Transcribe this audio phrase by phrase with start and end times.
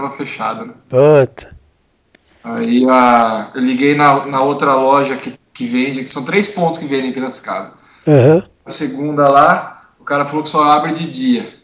[0.00, 0.74] tava fechada, né?
[0.88, 1.56] Puta.
[2.42, 6.78] Aí a, eu liguei na, na outra loja que, que vende, que são três pontos
[6.78, 7.74] que vendem em Piracicaba.
[8.06, 8.44] Aham.
[8.64, 11.54] A segunda lá, o cara falou que só abre de dia.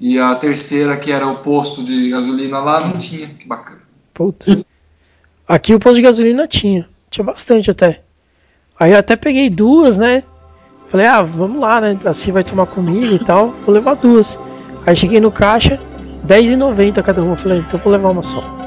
[0.00, 3.28] E a terceira, que era o posto de gasolina lá, não tinha.
[3.28, 3.80] Que bacana.
[4.12, 4.64] Puta.
[5.46, 6.88] Aqui o posto de gasolina tinha.
[7.08, 8.02] Tinha bastante até.
[8.80, 10.24] Aí eu até peguei duas, né?
[10.86, 11.96] Falei, ah, vamos lá, né?
[12.04, 13.50] Assim vai tomar comigo e tal.
[13.62, 14.40] Vou levar duas.
[14.84, 15.80] Aí cheguei no caixa,
[16.28, 17.36] R$10,90 cada uma.
[17.36, 18.61] Falei, então vou levar uma só.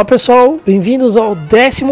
[0.00, 1.84] Olá pessoal, bem-vindos ao 11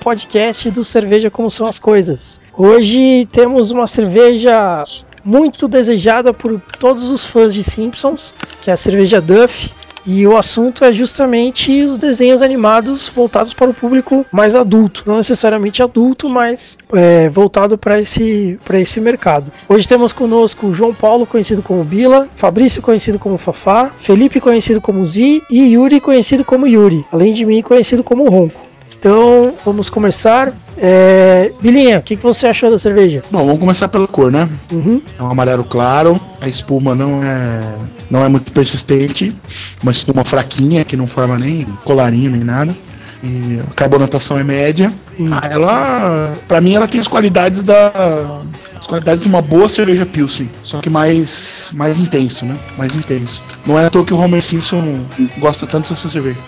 [0.00, 2.40] podcast do Cerveja Como São as Coisas.
[2.56, 4.84] Hoje temos uma cerveja
[5.24, 8.32] muito desejada por todos os fãs de Simpsons,
[8.62, 9.74] que é a cerveja Duff.
[10.06, 15.16] E o assunto é justamente os desenhos animados voltados para o público mais adulto, não
[15.16, 19.50] necessariamente adulto, mas é, voltado para esse, esse mercado.
[19.68, 24.80] Hoje temos conosco o João Paulo, conhecido como Bila, Fabrício, conhecido como Fafá, Felipe, conhecido
[24.80, 28.65] como Zi, e Yuri, conhecido como Yuri, além de mim, conhecido como Ronco.
[28.98, 30.52] Então vamos começar.
[30.76, 31.52] É...
[31.60, 33.22] Bilinha, o que, que você achou da cerveja?
[33.30, 34.48] Bom, vamos começar pela cor, né?
[34.70, 35.00] Uhum.
[35.18, 37.62] É um amarelo claro, a espuma não é
[38.10, 39.36] não é muito persistente,
[39.82, 42.74] uma espuma fraquinha que não forma nem colarinho nem nada.
[43.22, 44.92] E a carbonatação é média.
[45.32, 48.42] Ah, ela, para mim, ela tem as qualidades da
[48.78, 52.56] as qualidades de uma boa cerveja Pilsen, só que mais mais intenso, né?
[52.76, 53.42] Mais intenso.
[53.66, 55.04] Não é à toa que o Homer Simpson
[55.38, 56.38] gosta tanto dessa cerveja,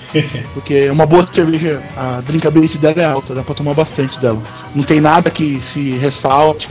[0.55, 4.43] porque é uma boa cerveja, a drinkability dela é alta, dá para tomar bastante dela.
[4.75, 6.69] Não tem nada que se ressalte,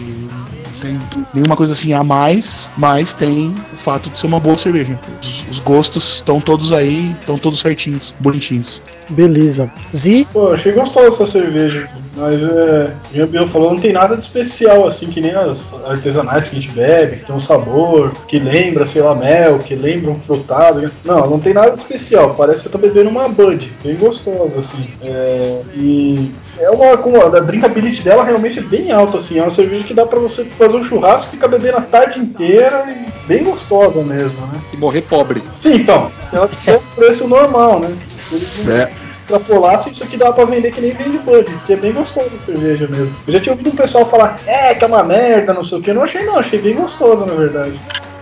[0.82, 1.00] tem
[1.34, 5.00] nenhuma coisa assim a mais, mas tem o fato de ser uma boa cerveja.
[5.22, 8.82] Os, os gostos estão todos aí, estão todos certinhos, bonitinhos.
[9.10, 9.72] Beleza.
[9.96, 10.28] Zi?
[10.34, 12.92] Pô, achei gostosa essa cerveja, mas é.
[13.24, 16.60] O Bill falou, não tem nada de especial, assim, que nem as artesanais que a
[16.60, 20.82] gente bebe, que tem um sabor, que lembra, sei lá, mel, que lembra um frutado.
[20.82, 20.92] né?
[21.06, 22.36] Não, não tem nada de especial.
[22.36, 24.90] Parece que eu tô bebendo uma Bud, bem gostosa, assim.
[25.02, 26.98] É, e é uma.
[26.98, 29.40] como A drinkability dela realmente é bem alta, assim.
[29.40, 32.86] É uma cerveja que dá pra você fazer um churrasco ficar bebendo a tarde inteira
[32.90, 34.60] e bem gostosa mesmo, né?
[34.74, 35.42] E morrer pobre.
[35.54, 37.96] Sim, então, se ela tivesse preço normal, né?
[38.30, 41.78] Se eles É, extrapolassem, isso aqui dava pra vender que nem vende Bud, porque é
[41.78, 43.14] bem gostosa a cerveja mesmo.
[43.28, 45.82] Eu já tinha ouvido um pessoal falar, é, que é uma merda, não sei o
[45.82, 45.90] que.
[45.92, 47.80] Eu não achei não, achei bem gostosa, na verdade.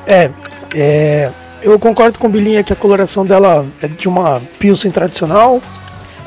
[0.08, 0.30] É,
[0.74, 1.32] é,
[1.62, 5.60] eu concordo com o Bilinha que a coloração dela é de uma Pilsen tradicional.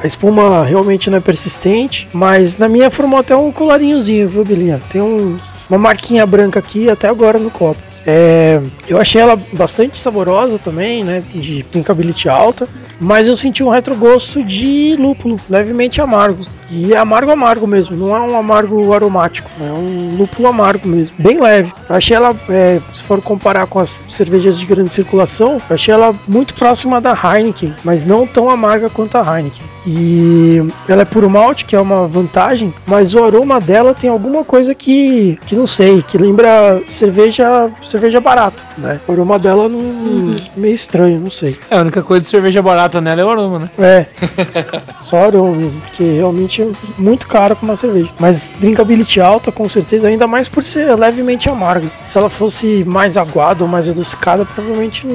[0.00, 4.80] A espuma realmente não é persistente, mas na minha formou até um colarinhozinho, viu, Bilinha?
[4.90, 5.36] Tem um-
[5.68, 7.88] uma marquinha branca aqui até agora no copo.
[8.10, 8.58] É,
[8.88, 11.22] eu achei ela bastante saborosa também, né?
[11.34, 12.66] De drinkability alta,
[12.98, 16.40] mas eu senti um retrogosto de lúpulo, levemente amargo.
[16.70, 21.16] E é amargo amargo mesmo, não é um amargo aromático, é um lúpulo amargo mesmo,
[21.18, 21.70] bem leve.
[21.86, 26.14] Eu achei ela, é, se for comparar com as cervejas de grande circulação, achei ela
[26.26, 29.66] muito próxima da Heineken, mas não tão amarga quanto a Heineken.
[29.90, 34.44] E ela é puro malte, que é uma vantagem, mas o aroma dela tem alguma
[34.44, 39.00] coisa que, que não sei, que lembra cerveja cerveja barata, né?
[39.08, 41.58] O aroma dela não, meio estranho, não sei.
[41.70, 43.70] É, a única coisa de cerveja barata nela é o aroma, né?
[43.78, 44.06] É,
[45.00, 46.68] só aroma mesmo, porque realmente é
[46.98, 48.10] muito caro para uma cerveja.
[48.18, 51.88] Mas drinkability alta, com certeza, ainda mais por ser levemente amarga.
[52.04, 55.06] Se ela fosse mais aguada ou mais adocicada, provavelmente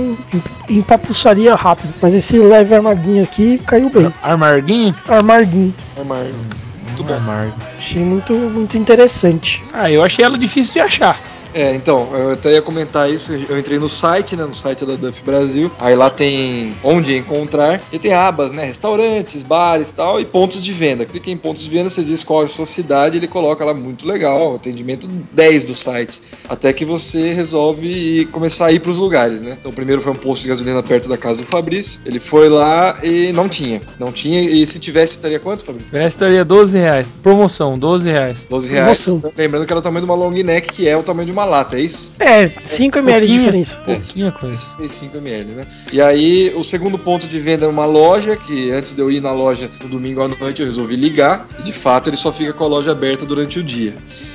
[0.67, 1.93] empapuçaria rápido.
[2.01, 4.11] Mas esse leve amarguinho aqui caiu bem.
[4.63, 4.95] Amarguinho?
[5.09, 5.75] Amarguinho.
[5.99, 6.37] Amargo.
[6.85, 7.13] Muito bom.
[7.15, 7.55] Amargo.
[7.77, 9.63] Achei muito, muito interessante.
[9.73, 11.19] Ah, eu achei ela difícil de achar.
[11.53, 13.31] É, então, eu até ia comentar isso.
[13.31, 14.43] Eu entrei no site, né?
[14.43, 15.71] No site da Duff Brasil.
[15.79, 17.81] Aí lá tem onde encontrar.
[17.91, 18.65] E tem abas, né?
[18.65, 20.19] Restaurantes, bares e tal.
[20.19, 21.05] E pontos de venda.
[21.05, 23.17] Clica em pontos de venda, você diz qual é a sua cidade.
[23.17, 24.55] Ele coloca lá muito legal.
[24.55, 26.21] Atendimento 10 do site.
[26.49, 29.57] Até que você resolve começar a ir pros lugares, né?
[29.59, 32.01] Então, o primeiro foi um posto de gasolina perto da casa do Fabrício.
[32.05, 33.81] Ele foi lá e não tinha.
[33.99, 34.41] Não tinha.
[34.41, 35.95] E se tivesse, estaria quanto, Fabrício?
[35.95, 37.07] Essa estaria 12 reais.
[37.21, 38.39] Promoção, 12 reais.
[38.49, 39.03] 12 reais.
[39.03, 39.33] Promoção.
[39.37, 41.42] Lembrando que era o tamanho de uma long neck, que é o tamanho de uma
[41.43, 42.15] uma lata, é isso?
[42.19, 43.79] É, 5 ml de diferença.
[43.79, 44.55] Pouquinha coisa.
[44.55, 45.67] 65 ml, né?
[45.91, 49.21] E aí, o segundo ponto de venda é uma loja, que antes de eu ir
[49.21, 51.45] na loja no domingo à noite, eu resolvi ligar.
[51.59, 53.93] E de fato, ele só fica com a loja aberta durante o dia.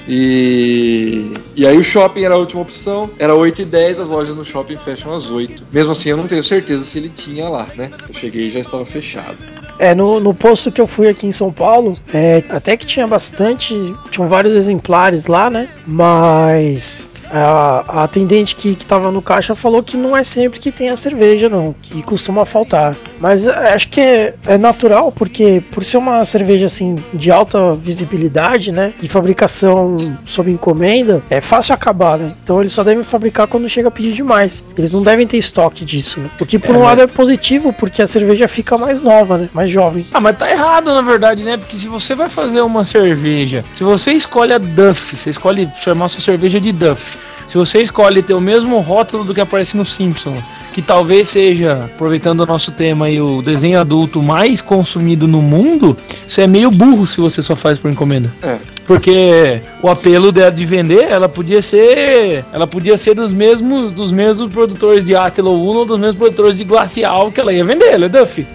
[0.09, 4.35] E, e aí, o shopping era a última opção, era 8 e 10 as lojas
[4.35, 5.67] no shopping fecham às 8.
[5.71, 7.91] Mesmo assim, eu não tenho certeza se ele tinha lá, né?
[8.09, 9.37] Eu cheguei e já estava fechado.
[9.79, 13.07] É, no, no posto que eu fui aqui em São Paulo, é, até que tinha
[13.07, 13.75] bastante,
[14.11, 15.69] tinham vários exemplares lá, né?
[15.87, 20.71] Mas a, a atendente que, que tava no caixa falou que não é sempre que
[20.73, 22.97] tem a cerveja, não, que costuma faltar.
[23.21, 27.75] Mas é, acho que é, é natural, porque por ser uma cerveja assim de alta
[27.75, 28.93] visibilidade, né?
[29.01, 32.27] De fabricação sob encomenda, é fácil acabar, né?
[32.43, 34.71] Então eles só devem fabricar quando chega a pedir demais.
[34.77, 36.31] Eles não devem ter estoque disso, né?
[36.41, 39.37] O que por É, um lado é mas- positivo, porque a cerveja fica mais nova,
[39.39, 39.49] né?
[39.53, 40.07] Mais jovem.
[40.13, 41.57] Ah, mas tá errado, na verdade, né?
[41.57, 46.09] Porque se você vai fazer uma cerveja, se você escolhe a Duff, você escolhe chamar
[46.09, 47.18] sua cerveja de Duff.
[47.49, 51.87] Se você escolhe ter o mesmo rótulo do que aparece no Simpsons, que talvez seja,
[51.87, 55.97] aproveitando o nosso tema aí, o desenho adulto mais consumido no mundo,
[56.27, 58.33] você é meio burro se você só faz por encomenda.
[58.43, 58.78] É.
[58.89, 64.11] Porque o apelo dela de vender, ela podia ser, ela podia ser dos mesmos, dos
[64.11, 67.93] mesmos produtores de Atelo Uno ou dos mesmos produtores de Glacial que ela ia vender,
[67.93, 68.47] ela é Duff.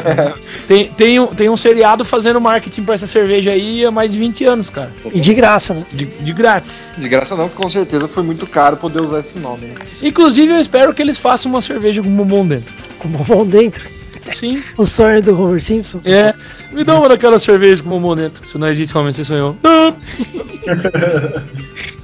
[0.66, 4.18] tem, tem, um, tem um seriado fazendo marketing pra essa cerveja aí há mais de
[4.18, 4.90] 20 anos, cara.
[5.12, 5.84] E de graça, né?
[5.92, 6.90] De, de grátis.
[6.96, 9.74] De graça não, porque com certeza foi muito caro poder usar esse nome, né?
[10.02, 12.72] Inclusive, eu espero que eles façam uma cerveja com bombom dentro.
[12.98, 13.86] Com bombom dentro.
[14.32, 14.62] Sim.
[14.76, 16.00] O sonho do Homer Simpson.
[16.04, 16.34] É.
[16.72, 18.46] Me dá uma daquelas cervejas com bombom dentro.
[18.48, 19.56] Se não existe, realmente você sonhou.
[19.62, 19.96] Não.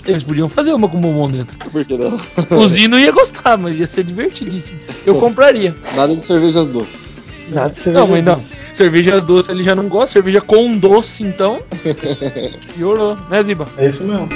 [0.06, 1.56] Eles podiam fazer uma com bombom dentro.
[1.70, 2.18] Por que não?
[2.58, 4.78] O Zino ia gostar, mas ia ser divertidíssimo.
[5.06, 5.74] Eu compraria.
[5.94, 7.42] Nada de cervejas doces.
[7.50, 8.34] Nada de cerveja Não, mas não.
[8.34, 8.60] doce.
[8.72, 10.14] Cerveja doce ele já não gosta.
[10.14, 11.60] Cerveja com doce, então.
[12.74, 13.68] Piorou, né, Ziba?
[13.76, 14.28] É isso mesmo.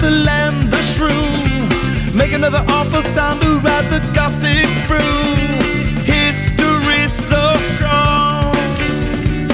[0.00, 2.16] The and the shrew.
[2.16, 5.57] Make another awful sound to ride the gothic through.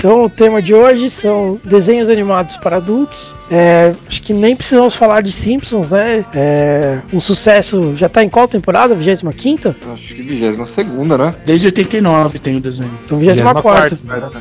[0.05, 3.35] Então o tema de hoje são desenhos animados para adultos.
[3.51, 6.27] É, acho que nem precisamos falar de Simpsons, né?
[6.35, 7.97] É, um sucesso.
[7.97, 8.95] Já tá em qual temporada?
[8.95, 9.75] 25?
[9.91, 11.35] Acho que 22 segunda, né?
[11.47, 12.91] Desde 89 tem o desenho.
[13.03, 13.99] Então 24.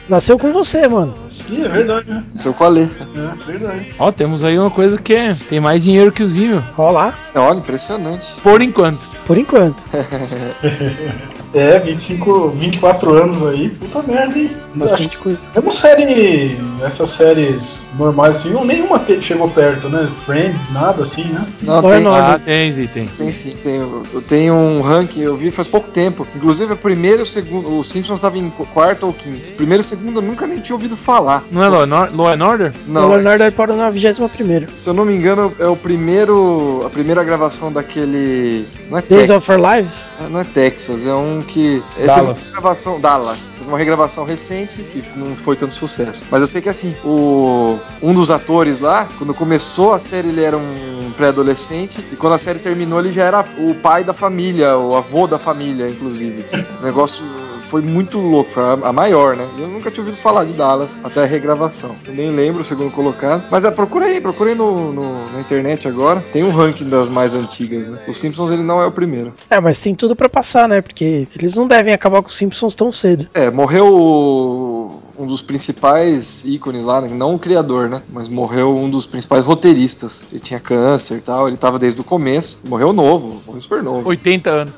[0.10, 1.16] Nasceu com você, mano.
[1.50, 2.26] Ih, é verdade, né?
[2.32, 2.84] Seu Qualê.
[2.84, 3.96] É verdade.
[3.98, 6.62] Ó, temos aí uma coisa que é, tem mais dinheiro que o Zino.
[6.78, 8.34] Ó lá, Olha, impressionante.
[8.44, 9.00] Por enquanto.
[9.26, 9.86] por enquanto.
[11.54, 14.50] É, 25, 24 anos aí, puta merda, hein?
[14.74, 15.44] Bastante coisa.
[15.54, 20.10] Mesmo série, essas séries normais assim, não, nenhuma te- chegou perto, né?
[20.26, 21.46] Friends, nada assim, né?
[21.62, 22.20] Não, é tem, nome?
[22.20, 23.06] Ah, tem, tem.
[23.08, 23.76] tem sim, tem.
[23.76, 26.26] Eu tenho um ranking, eu vi faz pouco tempo.
[26.36, 27.78] Inclusive, o primeiro e o segundo.
[27.78, 29.50] O Simpsons estava em qu- quarto ou quinto.
[29.52, 31.44] Primeiro e segundo eu nunca nem tinha ouvido falar.
[31.52, 31.86] Não é Law
[32.16, 32.74] Law and Order?
[32.88, 34.74] Não, o Leonardo parou na 21.
[34.74, 36.82] se eu não me engano, é o primeiro.
[36.84, 38.66] A primeira gravação daquele.
[38.90, 39.38] Não é Days Texas.
[39.38, 40.12] of Our Lives?
[40.32, 41.84] Não é Texas, é um que.
[41.98, 42.16] É, Dallas.
[42.26, 43.52] Teve uma regravação, Dallas.
[43.52, 46.26] Teve uma regravação recente que não foi tanto sucesso.
[46.32, 50.44] Mas eu sei que assim, o, um dos atores lá, quando começou a série, ele
[50.44, 52.06] era um pré-adolescente.
[52.12, 55.40] E quando a série terminou, ele já era o pai da família, o avô da
[55.40, 56.46] família, inclusive.
[56.82, 57.24] O negócio
[57.62, 59.48] foi muito louco, foi a, maior, né?
[59.58, 61.96] Eu nunca tinha ouvido falar de Dallas até a regravação.
[62.06, 63.46] Eu nem lembro o segundo colocado.
[63.50, 66.20] Mas é, procura aí, procura aí no, no- na internet agora.
[66.32, 68.00] Tem um ranking das mais antigas, né?
[68.06, 69.34] O Simpsons ele não é o primeiro.
[69.50, 70.82] É, mas tem tudo pra passar, né?
[70.82, 73.28] Porque eles não devem acabar com os Simpsons tão cedo.
[73.34, 77.10] É, morreu o- um dos principais ícones lá, né?
[77.14, 78.02] não o criador, né?
[78.12, 80.26] Mas morreu um dos principais roteiristas.
[80.32, 82.60] Ele tinha câncer e tal, ele tava desde o começo.
[82.64, 84.08] Morreu novo, morreu super novo.
[84.10, 84.74] 80 anos.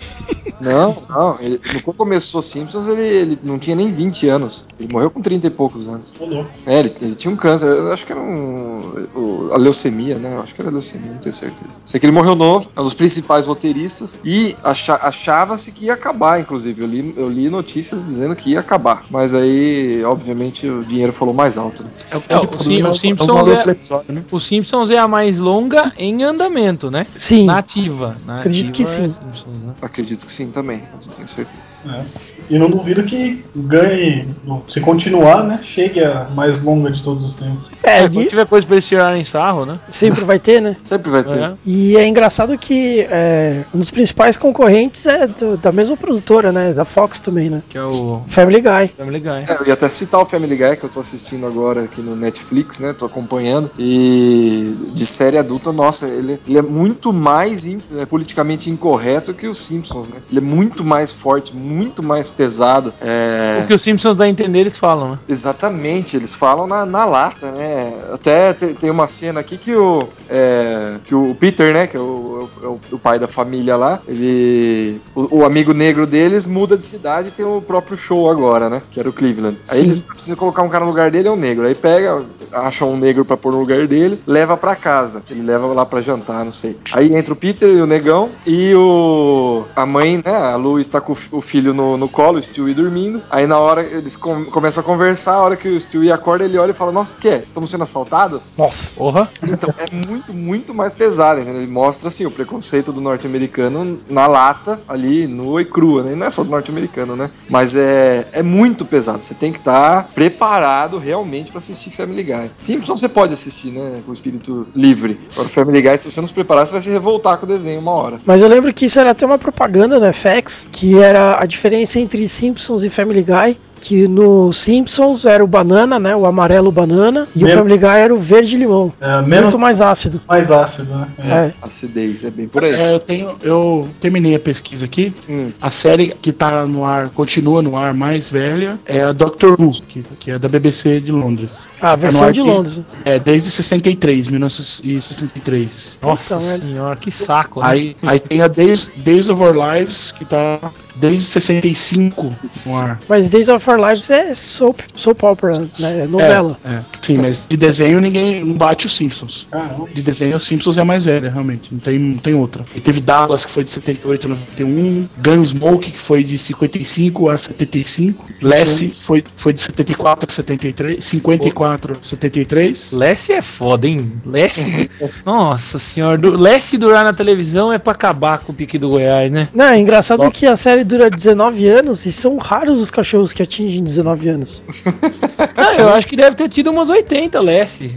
[0.60, 1.38] Não, não.
[1.40, 4.66] Ele, quando começou Simpsons, ele, ele não tinha nem 20 anos.
[4.80, 6.14] Ele morreu com 30 e poucos anos.
[6.20, 6.50] Ô, louco.
[6.66, 9.08] É, ele, ele tinha um câncer, eu acho que era um.
[9.14, 10.34] o- a leucemia, né?
[10.36, 11.80] Eu acho que era leucemia, não tenho certeza.
[11.84, 15.94] Sei que ele morreu novo, é um dos principais roteiristas, e acha- achava-se que ia
[15.94, 16.82] acabar, inclusive.
[16.82, 19.06] Eu li, eu li notícias dizendo que ia acabar.
[19.10, 21.90] Mas aí, obviamente, o dinheiro falou mais alto, né?
[22.10, 24.24] É, o, É, o Sim- o é o Simpsons valor é- pro episódio, né?
[24.32, 27.06] O Simpsons é a mais longa em andamento, né?
[27.16, 28.08] Sim, Nativa.
[28.26, 29.14] Nativa Acredito que é sim.
[29.14, 29.74] Simpsons, né?
[29.82, 31.80] Acredito que sim também, mas não tenho certeza.
[31.88, 32.04] É.
[32.50, 34.28] E não duvido que ganhe,
[34.68, 35.60] se continuar, né?
[35.64, 37.75] Chegue a mais longa de todos os tempos.
[37.86, 39.78] É, É, quando e tiver coisa pra eles tirarem sarro, né?
[39.90, 40.76] sempre vai ter, né?
[40.84, 41.38] Sempre vai ter.
[41.38, 41.54] É.
[41.66, 46.74] E é engraçado que é, um dos principais concorrentes é do- da mesma produtora, né?
[46.74, 47.62] Da Fox também, né?
[47.70, 48.88] Que é o Family Guy.
[48.96, 49.46] Family Guy.
[49.48, 52.16] É, eu ia até citar o Family Guy, que eu tô assistindo agora aqui no
[52.16, 52.94] Netflix, né?
[52.94, 53.70] Tô acompanhando.
[53.78, 59.48] E de série adulta, nossa, ele, ele é muito mais in- é, politicamente incorreto que
[59.48, 60.18] os Simpsons, né?
[60.30, 62.94] Ele é muito mais forte, muito mais pesado.
[63.02, 65.20] É, O que os Simpsons dá a entender, eles falam, né?
[65.30, 67.75] Exatamente, eles falam na, na lata, né?
[68.14, 71.88] Até te- tem uma cena aqui que o, é, que o Peter, né?
[71.88, 75.00] Que é o, é o- o pai da família lá, ele.
[75.16, 78.82] O, o amigo negro deles muda de cidade e tem o próprio show agora, né?
[78.92, 79.58] Que era o Cleveland.
[79.70, 79.84] Aí Sim.
[79.84, 81.66] eles precisam colocar um cara no lugar dele, é um negro.
[81.66, 85.24] Aí pega, acha um negro pra pôr no lugar dele, leva pra casa.
[85.30, 86.78] Ele leva lá pra jantar, não sei.
[86.92, 89.64] Aí entra o Peter e o negão e o.
[89.76, 90.36] A mãe, né?
[90.36, 93.22] A Lu está com o filho no, no colo, o Stewie dormindo.
[93.30, 96.58] Aí na hora eles com- começam a conversar, a hora que o Stewie acorda, ele
[96.58, 97.44] olha e fala: Nossa, o que é?
[97.56, 98.52] Estamos sendo assaltados?
[98.58, 98.94] Nossa.
[98.96, 99.30] Porra.
[99.42, 101.62] Então é muito, muito mais pesado, entendeu?
[101.62, 106.12] Ele mostra assim o preconceito do norte-americano na lata, ali, nua e crua, né?
[106.12, 107.30] E não é só do norte-americano, né?
[107.50, 109.22] Mas é, é muito pesado.
[109.22, 112.52] Você tem que estar preparado realmente pra assistir Family Guy.
[112.58, 114.02] Simpsons você pode assistir, né?
[114.04, 115.18] Com o espírito livre.
[115.32, 117.80] Agora, Family Guy, se você não se preparar, você vai se revoltar com o desenho
[117.80, 118.20] uma hora.
[118.26, 122.02] Mas eu lembro que isso era até uma propaganda no FX, que era a diferença
[122.02, 126.14] entre Simpsons e Family Guy, que no Simpsons era o banana, né?
[126.14, 128.92] O amarelo banana, e o Mesmo- Family Guy era o verde limão.
[129.00, 130.22] É, menos Muito mais ácido.
[130.28, 131.08] mais ácido, né?
[131.20, 131.54] É.
[131.62, 132.74] Acidez, é bem por aí.
[132.76, 133.36] É, eu tenho.
[133.42, 135.14] Eu terminei a pesquisa aqui.
[135.30, 135.52] Hum.
[135.62, 139.72] A série que tá no ar, continua no ar mais velha, é a Doctor Who,
[139.88, 141.68] que, que é da BBC de Londres.
[141.82, 142.82] Ah, a Tá no versão ar de desde- Londres.
[143.06, 145.98] É, desde 63, 1963.
[146.02, 146.66] Nossa merda.
[146.66, 147.68] senhora, que saco, né?
[147.70, 150.60] Aí, aí tem a Days, Days of Our Lives, que tá
[150.96, 152.36] desde 65
[152.66, 153.00] no ar.
[153.08, 156.02] Mas Days of Our Lives é soap, soap opera, né?
[156.02, 156.58] É novela.
[156.64, 156.84] É, é.
[157.02, 159.48] Sim, mas de desenho ninguém não bate os Simpsons.
[159.50, 159.88] Caramba.
[159.94, 161.74] De desenho, os Simpsons é a mais velha, realmente.
[161.74, 162.66] Não tem, não tem outra.
[162.76, 165.08] E teve Dallas, que foi de 78 a 91.
[165.18, 168.26] Gunsmoke, que foi de 55 a 75.
[168.42, 171.06] Lassie foi, foi de 74 a 73.
[171.06, 172.92] 54 a 73.
[172.94, 174.14] Lessie é foda, hein?
[174.26, 174.90] Lessie.
[175.26, 179.32] Nossa senhora, do, Lessie durar na televisão é pra acabar com o pique do Goiás,
[179.32, 179.50] né?
[179.54, 183.44] Não, é engraçado que a série dura 19 anos e são raros os cachorros que
[183.44, 184.64] atingem 19 anos.
[185.58, 187.94] Ah, eu acho que deve ter tido umas 80 Lessie.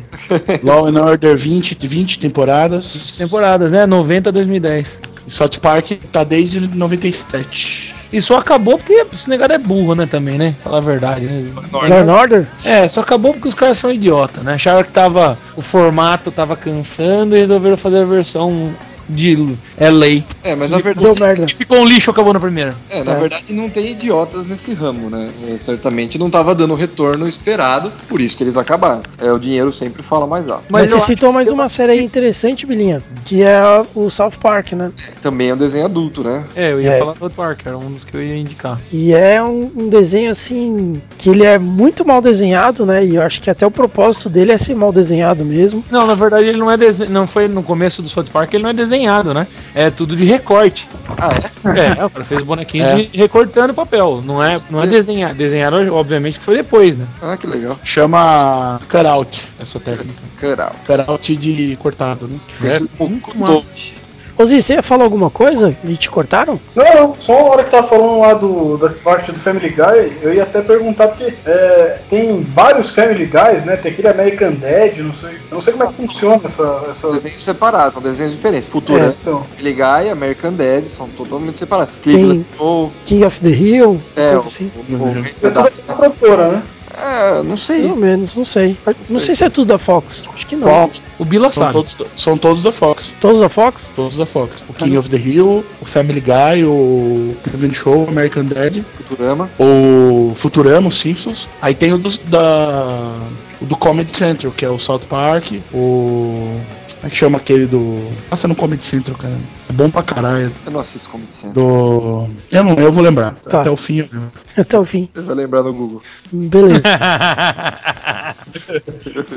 [0.62, 3.16] Law and Order 20, 20 temporadas.
[3.18, 3.85] Temporadas, né?
[3.85, 4.99] 90 a 2010.
[5.26, 7.88] E South Park tá desde 97.
[8.12, 10.06] E só acabou porque esse negado é burro, né?
[10.06, 10.54] Também, né?
[10.64, 11.44] Falar a verdade, né?
[11.90, 12.46] And Order?
[12.64, 14.54] É, só acabou porque os caras são idiota, né?
[14.54, 15.38] Acharam que tava.
[15.56, 18.72] O formato tava cansando e resolveram fazer a versão
[19.08, 19.34] de
[19.80, 20.22] LA.
[20.44, 21.20] É, mas na Deu verdade.
[21.20, 21.48] merda.
[21.48, 22.74] Ficou um lixo, acabou na primeira.
[22.90, 23.20] É, na É.
[23.20, 25.30] verdade não tem idiotas nesse ramo, né?
[25.48, 29.02] É, certamente não tava dando o retorno esperado, por isso que eles acabaram.
[29.18, 30.64] É, o dinheiro sempre fala mais alto.
[30.68, 33.58] Mas, eu você citou mais uma série aí interessante, Bilinha, que é
[33.94, 34.92] o South Park, né?
[35.22, 36.44] Também é um desenho adulto, né?
[36.54, 36.98] É, eu ia É.
[36.98, 38.78] falar do South Park, era um dos que eu ia indicar.
[38.93, 43.05] E é um, um desenho assim que ele é muito mal desenhado, né?
[43.05, 45.85] E eu acho que até o propósito dele é ser mal desenhado mesmo.
[45.90, 47.09] Não, na verdade ele não é desen...
[47.09, 49.47] não foi no começo do South Park, ele não é desenhado, né?
[49.75, 50.88] É tudo de recorte.
[51.19, 52.00] Ah, é?
[52.00, 52.97] É, o cara fez bonequinhos É.
[52.97, 54.23] de- recortando papel.
[54.25, 55.35] Não é, não é desenhar.
[55.35, 57.07] Desenharam, obviamente, que foi depois, né?
[57.21, 57.78] Ah, que legal.
[57.83, 60.21] Chama cutout, essa técnica.
[60.37, 60.75] Caralho.
[60.87, 62.38] Cutout de cortado, né?
[62.59, 64.07] Conhecido como muito.
[64.38, 66.61] Ô Zi, você ia falar alguma coisa e te cortaram?
[66.76, 70.12] Não, não, só a hora que tava falando lá do, da parte do Family Guy,
[70.23, 73.76] eu ia até perguntar, porque é, tem vários Family Guys, né?
[73.76, 76.83] Tem aquele American Dad, não sei, eu não sei como é que funciona essa.
[76.83, 77.11] essa...
[77.11, 78.68] Desenhos separados, são desenhos diferentes.
[78.68, 78.71] É.
[78.71, 81.97] Futura, Então, Family Guy, American Dad, são totalmente separados.
[82.00, 84.71] Cleveland Show, King of the Hill, é, coisa o, assim.
[84.88, 85.99] o, o Rei é tudo Pedaço, da né?
[85.99, 86.62] produtora, né?
[87.00, 87.87] É, não Mais sei.
[87.90, 88.76] ou menos, não sei.
[89.09, 90.25] Não sei se é tudo da Fox.
[90.35, 90.67] Acho que não.
[90.69, 91.73] Fox, O Bila são sabe.
[91.75, 93.14] todos, são todos da Fox.
[93.21, 93.93] Todos da Fox?
[93.95, 94.64] Todos da Fox.
[94.69, 99.49] O King of the Hill, o Family Guy, o Cleveland Show, o American Dad, Futurama.
[99.59, 101.49] o Futurama, os Simpsons.
[101.61, 103.18] Aí tem o dos- da,
[103.61, 106.61] o do Comedy Central, que é o South Park, o.
[106.99, 108.11] Como é que chama aquele do.
[108.28, 109.37] Passa no Comedy Central, cara.
[109.68, 110.52] É bom pra caralho.
[110.66, 111.64] Eu não assisto Comedy Central.
[111.66, 112.30] Do.
[112.50, 113.35] Eu não, eu vou lembrar.
[113.49, 113.61] Tá.
[113.61, 113.99] Até o fim.
[114.00, 114.32] eu lembro.
[114.58, 115.08] Até o fim.
[115.14, 116.02] Você vai lembrar no Google.
[116.32, 116.88] Beleza.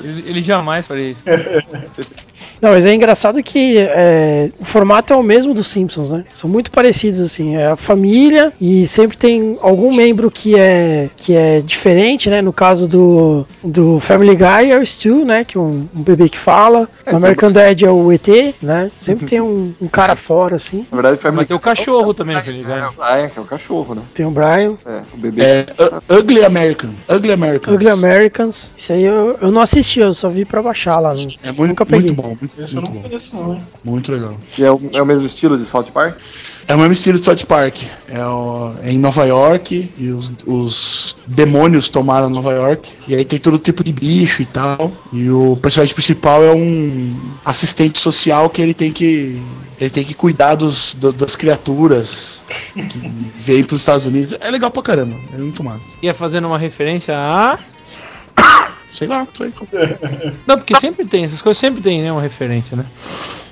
[0.03, 1.23] ele, ele jamais faria isso.
[2.61, 6.23] Não, mas é engraçado que é, o formato é o mesmo dos Simpsons, né?
[6.29, 7.55] São muito parecidos, assim.
[7.55, 12.41] É a família e sempre tem algum membro que é, que é diferente, né?
[12.41, 15.43] No caso do, do Family Guy é o Stu, né?
[15.43, 16.87] Que é um, um bebê que fala.
[17.11, 18.27] O American Dad é o ET,
[18.61, 18.91] né?
[18.97, 20.85] Sempre tem um, um cara fora, assim.
[20.91, 22.43] Na verdade, Mas tem o cachorro também, né?
[22.45, 24.01] É, o Brian, que é o cachorro, né?
[24.13, 24.77] Tem o Brian.
[24.85, 25.41] É, o bebê.
[25.41, 25.65] É
[26.09, 26.91] Ugly American.
[27.09, 27.73] Ugly American.
[27.73, 28.73] Ugly Americans.
[28.77, 31.13] Isso aí eu, eu não assisti, eu só vi pra baixar lá.
[31.13, 31.27] Não.
[31.43, 32.07] É muito, Nunca peguei.
[32.07, 33.07] muito bom, muito, Esse eu muito não bom.
[33.07, 33.53] conheço, não.
[33.53, 33.61] hein?
[33.83, 34.37] Muito legal.
[34.55, 36.17] Que é o, é o mesmo estilo de South Park.
[36.67, 37.77] É o mesmo estilo de South Park.
[38.07, 42.89] É, o- é em Nova York e os, os demônios tomaram Nova York.
[43.07, 44.91] E aí tem todo tipo de bicho e tal.
[45.13, 47.15] E o personagem principal é um
[47.45, 49.41] assistente social que ele tem que.
[49.79, 52.43] Ele tem que cuidar dos, do- das criaturas
[52.73, 54.35] que vêm pros Estados Unidos.
[54.39, 55.15] É legal pra caramba.
[55.33, 55.97] É muito massa.
[56.03, 57.57] Ia fazendo uma referência a.
[58.91, 59.53] Sei lá, foi.
[60.45, 62.11] Não, porque sempre tem, essas coisas sempre tem, né?
[62.11, 62.85] Uma referência, né?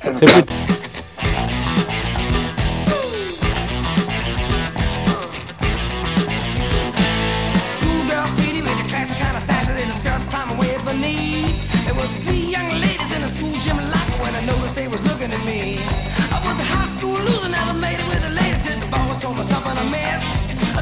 [0.02, 0.90] Sempre tem.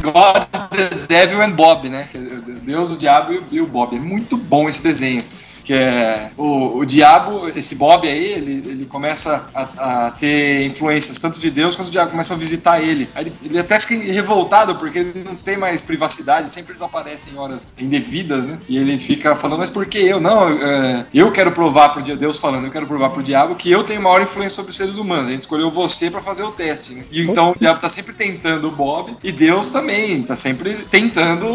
[0.02, 2.08] God, the Devil and Bob, né?
[2.68, 3.96] Deus, o Diabo e o- Bob.
[3.96, 5.24] É muito bom esse desenho.
[5.64, 11.20] Que é o, o diabo, esse Bob aí, ele, ele começa a, a ter influências
[11.20, 13.10] tanto de Deus quanto o diabo começa a visitar ele.
[13.14, 17.34] Aí ele, ele até fica revoltado porque ele não tem mais privacidade, sempre eles aparecem
[17.34, 18.58] em horas indevidas, né?
[18.70, 20.22] E ele fica falando, mas por que eu?
[20.22, 23.70] Não, é, eu quero provar pro dia Deus falando, eu quero provar pro diabo que
[23.70, 25.28] eu tenho maior influência sobre os seres humanos.
[25.28, 27.04] A gente escolheu você pra fazer o teste, né?
[27.12, 31.46] E então o diabo tá sempre tentando o Bob e Deus também tá sempre tentando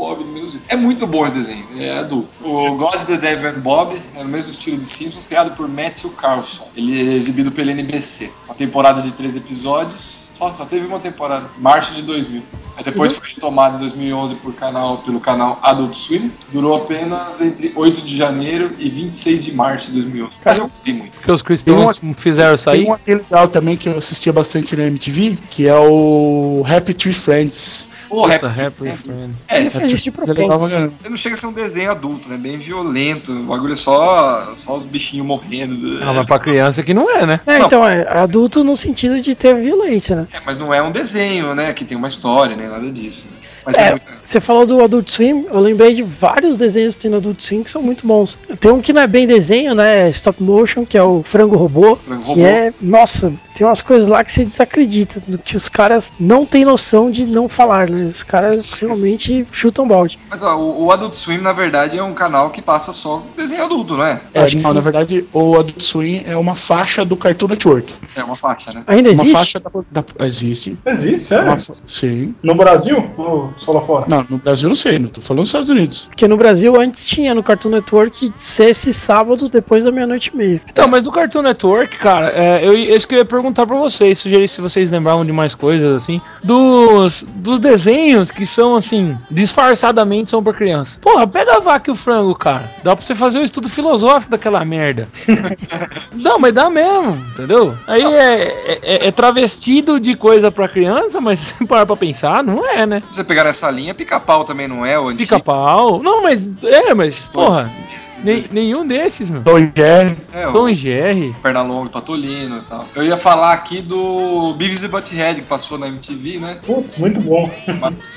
[0.00, 0.64] Bob do mesmo jeito.
[0.68, 2.34] É muito bom esse desenho, é adulto.
[2.42, 6.10] O God the Devil and Bob é no mesmo estilo de Simpsons, criado por Matthew
[6.12, 6.68] Carlson.
[6.74, 8.30] Ele é exibido pela NBC.
[8.46, 12.42] Uma temporada de três episódios, só, só teve uma temporada, março de 2000.
[12.78, 16.32] Aí depois foi retomado em 2011 por canal, pelo canal Adult Swim.
[16.50, 20.32] Durou apenas entre 8 de janeiro e 26 de março de 2011.
[20.42, 21.12] Mas eu gostei muito.
[21.12, 22.78] Porque os cristãos fizeram sair.
[22.78, 26.94] Tem um aqui legal também que eu assistia bastante na MTV, que é o Happy
[26.94, 27.89] Tree Friends.
[28.10, 28.52] Pô, Puta.
[28.72, 29.08] Friends.
[29.48, 30.68] É, Isso existe é legal pra propósito.
[30.70, 30.92] caramba.
[31.08, 32.36] Não chega a ser um desenho adulto, né?
[32.36, 33.30] Bem violento.
[33.32, 35.76] O bagulho é só, só os bichinhos morrendo.
[35.78, 37.40] Não, mas pra criança que não é, né?
[37.46, 40.28] É, então, é adulto no sentido de ter violência, né?
[40.32, 41.72] É, mas não é um desenho, né?
[41.72, 43.28] Que tem uma história, nem nada disso.
[43.30, 43.38] né?
[43.64, 44.04] Mas é, É, muito.
[44.24, 47.62] você falou do Adult Swim, eu lembrei de vários desenhos que tem no Adult Swim
[47.62, 48.36] que são muito bons.
[48.58, 50.08] Tem um que não é bem desenho, né?
[50.08, 52.44] é Stop motion, que é o Frango Robô, Frango que Robô.
[52.46, 56.64] é, nossa, tem umas coisas lá que você desacredita, do que os caras não têm
[56.64, 57.96] noção de não falar, né?
[58.08, 60.18] Os caras realmente chutam balde.
[60.30, 63.62] Mas ó, o, o Adult Swim, na verdade, é um canal que passa só desenho
[63.64, 64.18] adulto, não é?
[64.32, 67.92] É, Acho que não, na verdade, o Adult Swim é uma faixa do Cartoon Network.
[68.16, 68.82] É uma faixa, né?
[68.86, 69.36] Ainda Uma existe?
[69.36, 70.78] faixa da, da- existe.
[70.86, 71.60] Existe, Uma sério?
[71.60, 72.34] fa- sim.
[72.42, 74.06] No Brasil ou só lá fora?
[74.08, 76.06] Não, no Brasil eu não sei, não tô falando dos Estados Unidos.
[76.06, 80.36] Porque no Brasil antes tinha no Cartoon Network sexta e sábado depois da meia-noite e
[80.38, 80.62] meia.
[80.66, 84.18] Então, mas o Cartoon Network, cara, é, eu, isso que eu ia perguntar pra vocês,
[84.18, 90.30] sugerir se vocês lembravam de mais coisas, assim, dos, dos desenhos que são, assim, disfarçadamente
[90.30, 90.98] são pra criança.
[91.00, 92.70] Porra, pega a vaca e o frango, cara.
[92.82, 95.08] Dá pra você fazer um estudo filosófico daquela merda.
[96.22, 97.74] Não, mas dá mesmo, entendeu?
[97.86, 102.66] Aí é, é, é travestido de coisa pra criança, mas se parar pra pensar, não
[102.68, 103.02] é, né?
[103.04, 105.22] Se você pegar nessa linha, pica-pau também não é o antigo.
[105.22, 106.02] Pica-pau.
[106.02, 106.48] Não, mas.
[106.62, 107.18] É, mas.
[107.32, 107.70] Porra.
[108.10, 108.50] Esses desenhos.
[108.50, 109.42] nenhum desses, meu.
[109.42, 110.16] Tom Jerry.
[110.32, 111.34] É, o Tom e Jerry.
[111.42, 112.86] Pernalongo, Patolino e tal.
[112.94, 116.58] Eu ia falar aqui do Beavis e Butthead, que passou na MTV, né?
[116.66, 117.50] Putz, muito bom.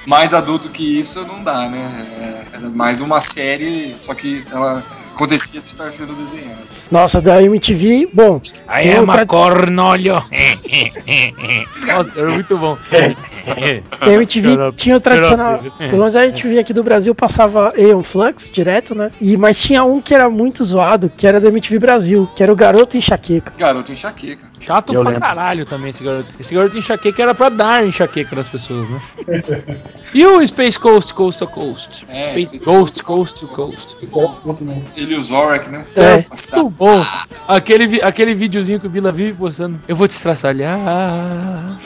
[0.08, 2.46] Mais adulto que isso não dá, né?
[2.52, 6.64] É, era mais uma série, só que ela acontecia de estar sendo desenhada.
[6.92, 8.42] Nossa, da MTV, bom.
[8.68, 10.16] Aí é uma cornolho.
[10.16, 12.78] Nossa, era muito bom.
[14.00, 15.60] A MTV tinha o tradicional.
[15.78, 19.12] Pelo menos a MTV aqui do Brasil passava Aeon Flux direto, né?
[19.20, 22.52] E, mas tinha um que era muito zoado, que era da MTV Brasil, que era
[22.52, 23.54] o Garoto Enxaqueca.
[23.58, 24.46] Garoto enxaqueca.
[24.66, 25.28] Chato Eu pra lembro.
[25.28, 26.30] caralho também esse garoto.
[26.40, 29.00] Esse garoto enxaqueca era pra dar enxaqueca nas pessoas, né?
[30.14, 32.06] e o Space Coast, Coast to Coast?
[32.08, 34.84] É, Space Space Coast, Coast, Coast to Coast.
[34.96, 35.86] Ele e o Zorak, né?
[35.96, 36.26] É.
[36.30, 37.06] Nossa, Muito bom.
[37.48, 39.80] Aquele, aquele videozinho que o Vila vive postando.
[39.88, 41.78] Eu vou te estraçalhar.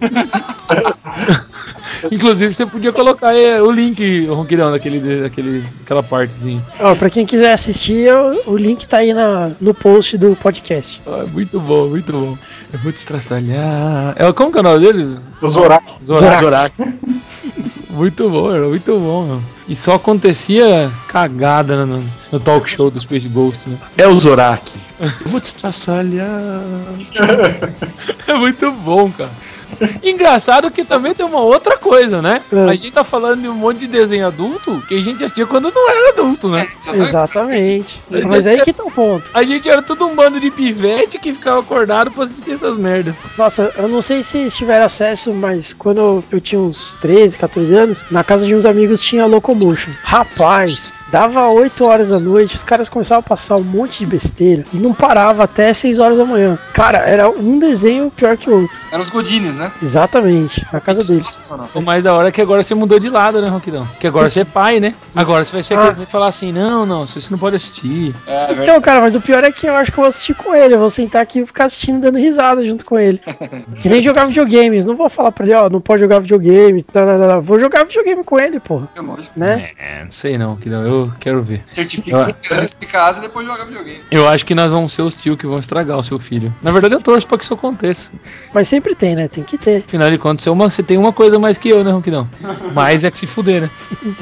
[2.10, 6.64] Inclusive, você podia colocar aí o link, o Ronquidão, daquele, daquele, daquela partezinha.
[6.80, 8.12] Ó, pra quem quiser assistir,
[8.46, 11.02] o, link tá aí na, no post do podcast.
[11.06, 12.38] Ah, muito bom, muito bom.
[12.72, 14.14] Eu vou te estraçalhar.
[14.16, 15.18] É, como que é o nome dele?
[15.46, 15.84] Zorak.
[16.02, 16.40] Zorak.
[16.40, 16.74] Zorak.
[17.90, 19.42] Muito bom, era muito bom, meu.
[19.66, 23.78] E só acontecia cagada no, no talk show do Space Ghost, né?
[23.96, 24.72] É o Zorak.
[25.00, 26.62] Eu vou te estraçalhar.
[28.26, 29.30] É muito bom, cara.
[30.02, 32.40] Engraçado que também tem uma outra coisa, né?
[32.52, 32.70] É.
[32.70, 35.70] A gente tá falando de um monte de desenho adulto que a gente assistia quando
[35.70, 36.66] não era adulto, né?
[36.92, 38.02] Exatamente.
[38.26, 39.30] Mas aí que tá o ponto.
[39.34, 43.14] A gente era tudo um bando de pivete que ficava acordado pra assistir essas merdas.
[43.36, 47.74] Nossa, eu não sei se vocês tiveram acesso, mas quando eu, tinha uns 13, 14
[47.74, 49.92] anos, na casa de uns amigos tinha Locomotion.
[50.02, 54.64] Rapaz, dava 8 horas da noite, os caras começavam a passar um monte de besteira
[54.72, 56.58] e não parava até 6 horas da manhã.
[56.72, 58.76] Cara, era um desenho pior que o outro.
[58.90, 59.70] Eram os Godines, né?
[59.82, 61.24] Exatamente, na casa dele.
[61.24, 61.68] Sensacional.
[61.74, 63.86] O mais da hora é que agora você mudou de lado, né, Ronquidão?
[64.00, 64.94] Que agora você é pai, né?
[65.14, 65.90] Agora você vai ser Ah.
[65.90, 68.14] vai falar assim: não, não, você não pode assistir.
[68.26, 68.60] É, verdade.
[68.62, 70.74] Então, cara, mas o pior é que eu acho que eu vou assistir com ele.
[70.74, 73.20] Eu vou sentar aqui e ficar assistindo dando risada junto com ele.
[73.80, 74.82] Que nem jogar videogame.
[74.82, 76.82] Não vou falar pra ele, ó, não pode jogar videogame.
[76.82, 77.38] Tá, tá, tá, tá.
[77.40, 78.88] Vou jogar videogame com ele, porra.
[78.96, 79.32] É lógico.
[79.44, 79.70] Né?
[79.78, 81.62] É, não sei não, Ronquidão, eu quero ver.
[81.70, 84.00] Certifica que fez a lição de casa e depois joga videogame.
[84.10, 86.54] Eu acho que nós vamos ser os tio que vão estragar o seu filho.
[86.62, 88.10] Na verdade, eu torço pra que isso aconteça.
[88.52, 89.28] Mas sempre tem, né?
[89.28, 89.84] Tem que ter.
[89.86, 92.28] Afinal de contas, você, é uma, você tem uma coisa mais que eu, né, Ronquidão?
[92.74, 93.70] Mais é que se fuder, né?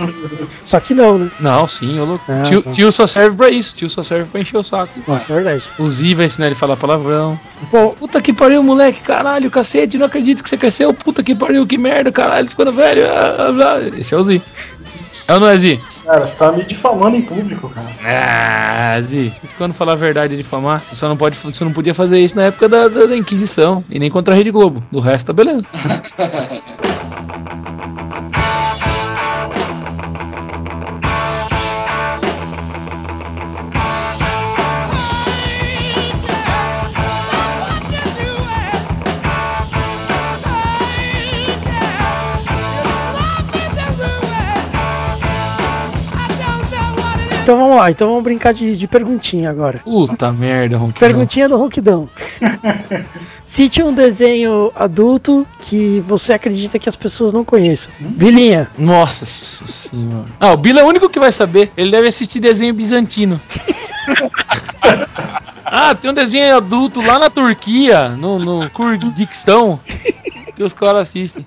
[0.62, 1.30] Só que não, né?
[1.40, 2.24] Não, sim, ô louco.
[2.28, 2.70] Ah, tio, tá.
[2.70, 4.92] tio só serve pra isso, tio só serve pra encher o saco.
[5.06, 5.64] Nossa, é verdade.
[5.78, 7.38] O Zi vai ensinar ele a falar palavrão.
[7.70, 10.92] Bom, Puta que pariu, moleque, caralho, cacete, não acredito que você cresceu.
[10.92, 13.06] Puta que pariu, que merda, caralho, ficando velho.
[13.08, 13.98] ah, ah, ah.
[13.98, 14.42] Esse é o Zi.
[15.32, 15.80] É ou não é Zi?
[16.04, 17.88] Cara, você tá me difamando em público, cara.
[18.04, 19.32] Ah, Zi.
[19.56, 22.36] Quando falar a verdade e difamar, você só não pode, você não podia fazer isso
[22.36, 24.84] na época da, da, da Inquisição e nem contra a Rede Globo.
[24.92, 25.64] Do resto tá beleza.
[47.42, 47.90] então vamos lá.
[47.90, 49.78] Então vamos brincar de, de perguntinha agora.
[49.78, 51.08] Puta merda, Ronquidão.
[51.08, 52.08] Perguntinha do Ronquidão.
[53.42, 57.92] Cite um desenho adulto que você acredita que as pessoas não conheçam.
[58.00, 58.68] Vilinha.
[58.78, 60.26] Nossa senhora.
[60.38, 61.72] Ah, o Bilo é o único que vai saber.
[61.76, 63.40] Ele deve assistir desenho bizantino.
[65.66, 69.80] ah, tem um desenho adulto lá na Turquia, no, no Kurdistão,
[70.54, 71.44] que os caras assistem.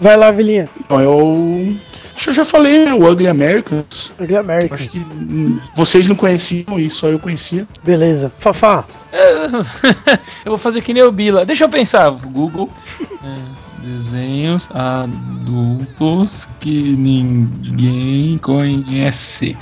[0.00, 0.68] Vai lá, Vilinha.
[0.80, 1.76] Então, eu.
[2.14, 2.94] Acho que eu já falei, né?
[2.94, 4.12] O Ugly Americans.
[4.18, 5.10] Ugly Acho que Americans.
[5.12, 7.66] hum, vocês não conheciam e só eu conhecia.
[7.82, 8.32] Beleza.
[8.38, 8.84] Fafá.
[9.12, 9.46] É,
[10.44, 11.44] eu vou fazer que nem o Bila.
[11.44, 12.10] Deixa eu pensar.
[12.10, 12.70] Google.
[13.24, 13.34] É,
[13.84, 19.56] desenhos adultos que ninguém conhece.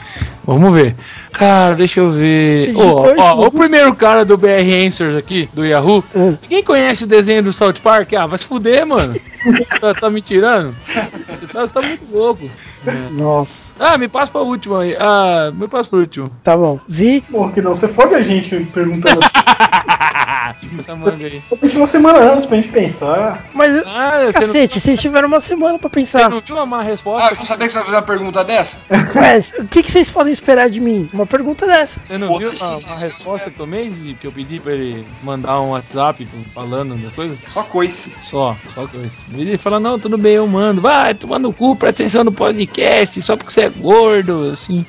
[0.44, 0.94] Vamos ver.
[1.32, 2.72] Cara, deixa eu ver.
[2.76, 6.04] Ó, o primeiro cara do BR Answers aqui, do Yahoo.
[6.14, 6.34] Ah.
[6.42, 8.12] Ninguém conhece o desenho do South Park?
[8.12, 9.14] Ah, vai se fuder, mano.
[9.80, 10.74] tá, tá me tirando?
[10.84, 12.48] Você tá, você tá muito louco.
[12.86, 12.92] É.
[13.10, 13.74] Nossa.
[13.78, 14.96] Ah, me passa pra última aí.
[14.98, 16.30] Ah, me passa pro último.
[16.42, 16.78] Tá bom.
[16.88, 17.24] Zi.
[17.30, 19.20] Pô, que não, você foda a gente perguntando.
[21.40, 23.46] Só deixa uma semana antes pra gente pensar.
[23.54, 26.28] Mas, Ah, você não, cacete, vocês tiveram uma semana pra você pensar.
[26.30, 27.32] não viu a má Ah, resposta?
[27.32, 28.78] eu não sabia que você vai fazer uma pergunta dessa?
[29.14, 31.08] Mas, o que, que vocês podem esperar de mim?
[31.12, 32.00] Uma pergunta dessa.
[32.04, 33.90] Você não viu a, a resposta que eu tomei?
[34.20, 37.36] Que eu pedi pra ele mandar um WhatsApp falando da coisa?
[37.46, 38.14] Só coice.
[38.22, 39.10] Só, só coisa.
[39.34, 40.80] Ele fala, não, tudo bem, eu mando.
[40.80, 44.84] Vai, tomar no cu, presta atenção no podcast, só porque você é gordo, assim.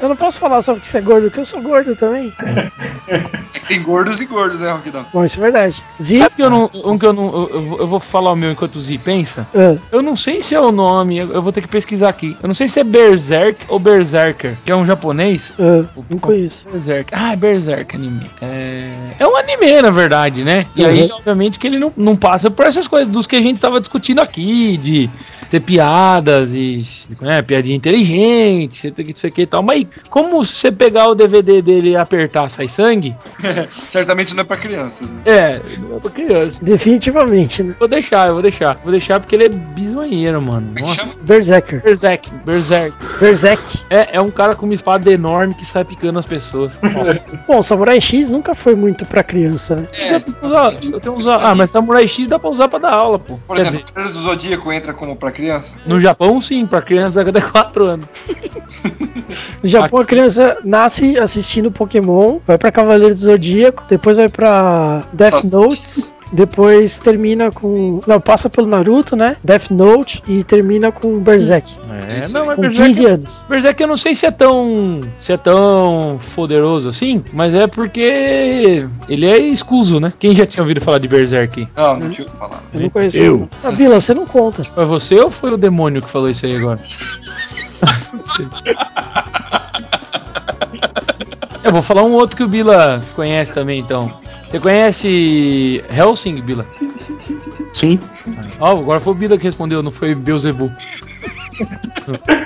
[0.00, 2.32] Eu não posso falar só porque você é gordo, porque eu sou gordo também.
[3.08, 3.20] É
[3.60, 5.06] que tem gordos e gordos, né, Ronquidão?
[5.12, 5.82] Bom, isso é verdade.
[6.00, 6.18] Zi.
[6.18, 6.70] Sabe que eu não.
[6.84, 7.26] Um que eu não.
[7.26, 9.46] Eu, eu vou- falar o meu enquanto o Zi pensa?
[9.54, 12.36] Ah, Eu não sei se é o nome, eu, eu vou ter que pesquisar aqui.
[12.42, 15.52] Eu não sei se é Berserk ou Berserker, que é um japonês.
[15.58, 16.68] ah, não conheço.
[16.70, 17.12] Berserk.
[17.14, 18.30] Ah, é Berserk anime.
[18.40, 18.90] É...
[19.18, 20.66] é um anime, na verdade, né?
[20.76, 21.16] E aí, Uhum.
[21.16, 24.20] obviamente, que ele não, não passa por essas coisas dos que a gente tava discutindo
[24.20, 25.10] aqui, de
[25.50, 26.82] ter piadas e.
[27.20, 29.62] né, piadinha inteligente, você tem que isso aqui e tal.
[29.62, 33.14] Mas como você pegar o DVD dele e apertar, sai sangue?
[33.70, 35.20] Certamente não é pra crianças, né?
[35.26, 36.58] É, não é pra criança.
[36.62, 37.74] Definitivamente, né?
[37.78, 38.76] Vou deixar, eu vou deixar.
[38.82, 40.66] Vou deixar porque ele é bisonheiro, mano.
[40.74, 41.12] Como é que chama?
[41.22, 41.82] Berserker.
[41.82, 42.96] Berserk, Berserk.
[43.20, 43.62] Berserk.
[43.90, 46.72] É, é um cara com uma espada enorme que sai picando as pessoas.
[46.82, 47.26] Nossa.
[47.46, 49.88] Bom, Samurai X nunca foi muito pra criança, né?
[49.94, 52.68] É, Eu tenho usar- eu tenho que usar- ah, mas Samurai X dá pra usar
[52.68, 53.38] pra dar aula, pô.
[53.46, 55.78] por Quer exemplo, dizer, Cavaleiros do Zodíaco entra como pra criança?
[55.86, 58.06] no Japão sim, pra crianças até 4 anos.
[59.62, 65.04] No Japão, a criança nasce assistindo Pokémon, vai pra Cavaleiro do Zodíaco, depois vai pra
[65.12, 65.82] Death Só- Note,
[66.32, 68.00] depois termina com.
[68.06, 69.36] Não, passa pelo Naruto, né?
[69.44, 71.76] Death Note e termina com Berserk.
[72.08, 73.46] É, não, mas Com Berserk, 15 anos.
[73.48, 75.00] Berserk eu não sei se é tão.
[75.20, 80.12] se é tão poderoso assim, mas é porque ele é escuso, né?
[80.18, 81.68] Quem já tinha ouvido falar de Berserk?
[81.76, 82.62] Não, não tinha o que falar.
[82.74, 83.18] Eu não conheço.
[83.18, 83.48] Eu.
[83.64, 84.64] Ah, Bila, você não conta.
[84.64, 86.78] Foi você ou foi o demônio que falou isso aí agora?
[91.66, 94.06] Eu vou falar um outro que o Bila conhece também, então.
[94.06, 96.64] Você conhece Helsing, Bila?
[97.72, 97.98] Sim.
[98.60, 100.70] Ó, agora foi o Bila que respondeu, não foi Beelzebub.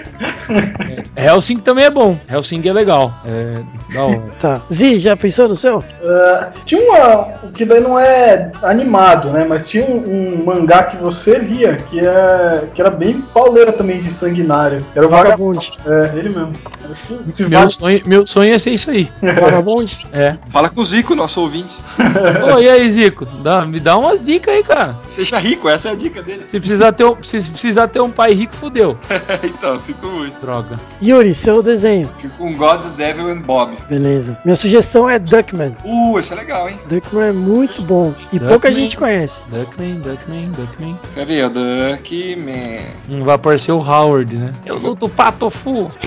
[1.16, 2.18] É, Helsing também é bom.
[2.28, 3.12] Helsing é legal.
[3.24, 3.54] É
[3.94, 4.20] da hora.
[4.40, 4.60] Tá.
[4.72, 5.84] Zi, já pensou no seu?
[6.02, 7.26] Ah, tinha uma.
[7.44, 9.44] O que daí não é animado, né?
[9.46, 14.00] Mas tinha um, um mangá que você lia que, é, que era bem pauleira também
[14.00, 14.84] de sanguinário.
[14.94, 15.72] Era o Vagabonde.
[15.86, 16.52] É, ele mesmo.
[16.90, 19.10] Acho que se Meu vale- sonho, meu sonho é ser isso aí.
[19.22, 20.06] Vagabonde?
[20.12, 20.36] É.
[20.48, 21.76] Fala com o Zico, nosso ouvinte.
[22.54, 23.26] Ô, e aí, Zico?
[23.26, 24.96] Dá- me dá umas dicas aí, cara.
[25.06, 26.44] Seja rico, essa é a dica dele.
[26.48, 28.96] Se precisar ter um, se precisar ter um pai rico, fudeu.
[29.44, 30.39] então, sinto muito.
[30.40, 30.78] Droga.
[31.02, 32.10] Yuri, seu desenho.
[32.16, 33.76] Fico com God, Devil and Bob.
[33.88, 34.38] Beleza.
[34.44, 35.76] Minha sugestão é Duckman.
[35.84, 36.78] Uh, esse é legal, hein?
[36.88, 38.14] Duckman é muito bom.
[38.32, 38.48] E Duckman.
[38.48, 39.42] pouca gente conhece.
[39.52, 40.98] Duckman, Duckman, Duckman.
[41.04, 41.48] Escreve aí, ó.
[41.48, 42.80] Duckman.
[43.08, 44.52] Não vai aparecer o Howard, né?
[44.64, 45.88] Eu luto patofu.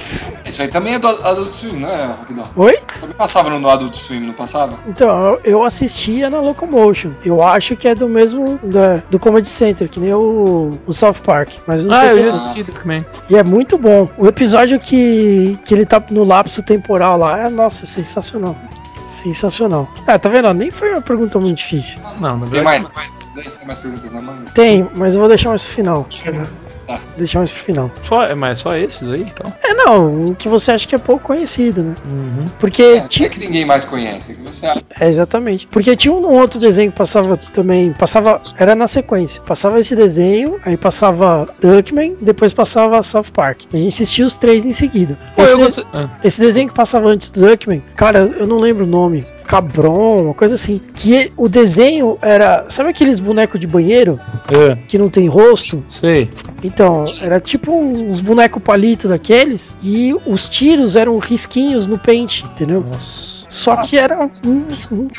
[0.46, 2.48] Isso aí também é do Adult Swim, não é, Roquidão?
[2.56, 2.80] Oi?
[3.00, 4.78] Também passava no, Adult Swim, não passava?
[4.88, 7.12] Então, eu- assistia na Locomotion.
[7.24, 11.15] Eu acho que é do mesmo da- do Comedy Center, que nem o, o South
[11.26, 11.50] Park.
[11.65, 13.06] Mas eu não Ah, eu assisti Duckman.
[13.30, 14.08] E é muito bom.
[14.17, 18.56] O episódio que, que ele tá no lapso temporal lá é, nossa, sensacional.
[19.06, 19.89] Sensacional.
[20.08, 20.54] Ah, tá vendo?
[20.54, 21.99] Nem foi uma pergunta muito difícil.
[22.19, 24.52] Não, na Tem mais, tem mais, tem mais perguntas na manga?
[24.52, 26.08] Tem, mas eu vou deixar mais pro final.
[26.88, 27.00] Tá.
[27.17, 27.91] Deixar mais pro final.
[28.08, 29.52] Só, é, mas só esses aí, então.
[29.63, 31.96] É, não, o que você acha que é pouco conhecido, né?
[32.12, 32.46] Uhum.
[32.60, 33.28] Porque É, tinha.
[33.28, 34.84] é que ninguém mais conhece, é que você acha.
[35.00, 35.65] É, exatamente.
[35.67, 37.93] Porque tinha um outro desenho que passava também.
[37.93, 38.41] Passava.
[38.58, 39.41] Era na sequência.
[39.43, 43.62] Passava esse desenho, aí passava Duckman, depois passava South Park.
[43.74, 45.17] A gente assistia os três em seguida.
[45.36, 45.86] Pô, Esse, de- gostei.
[45.93, 49.24] Ah, esse desenho que passava antes do Duckman, cara, eu não lembro o nome.
[49.48, 50.82] Cabron, uma coisa assim.
[50.96, 52.65] Que o desenho era.
[52.69, 54.19] Sabe aqueles bonecos de banheiro
[54.52, 55.84] é, que não tem rosto?
[55.88, 56.30] sei.
[56.74, 59.76] Então, era tipo uns bonecos palito daqueles.
[59.84, 62.82] E os tiros eram risquinhos no pente, entendeu?
[62.82, 63.33] Nossa.
[63.54, 64.66] Só que era Tem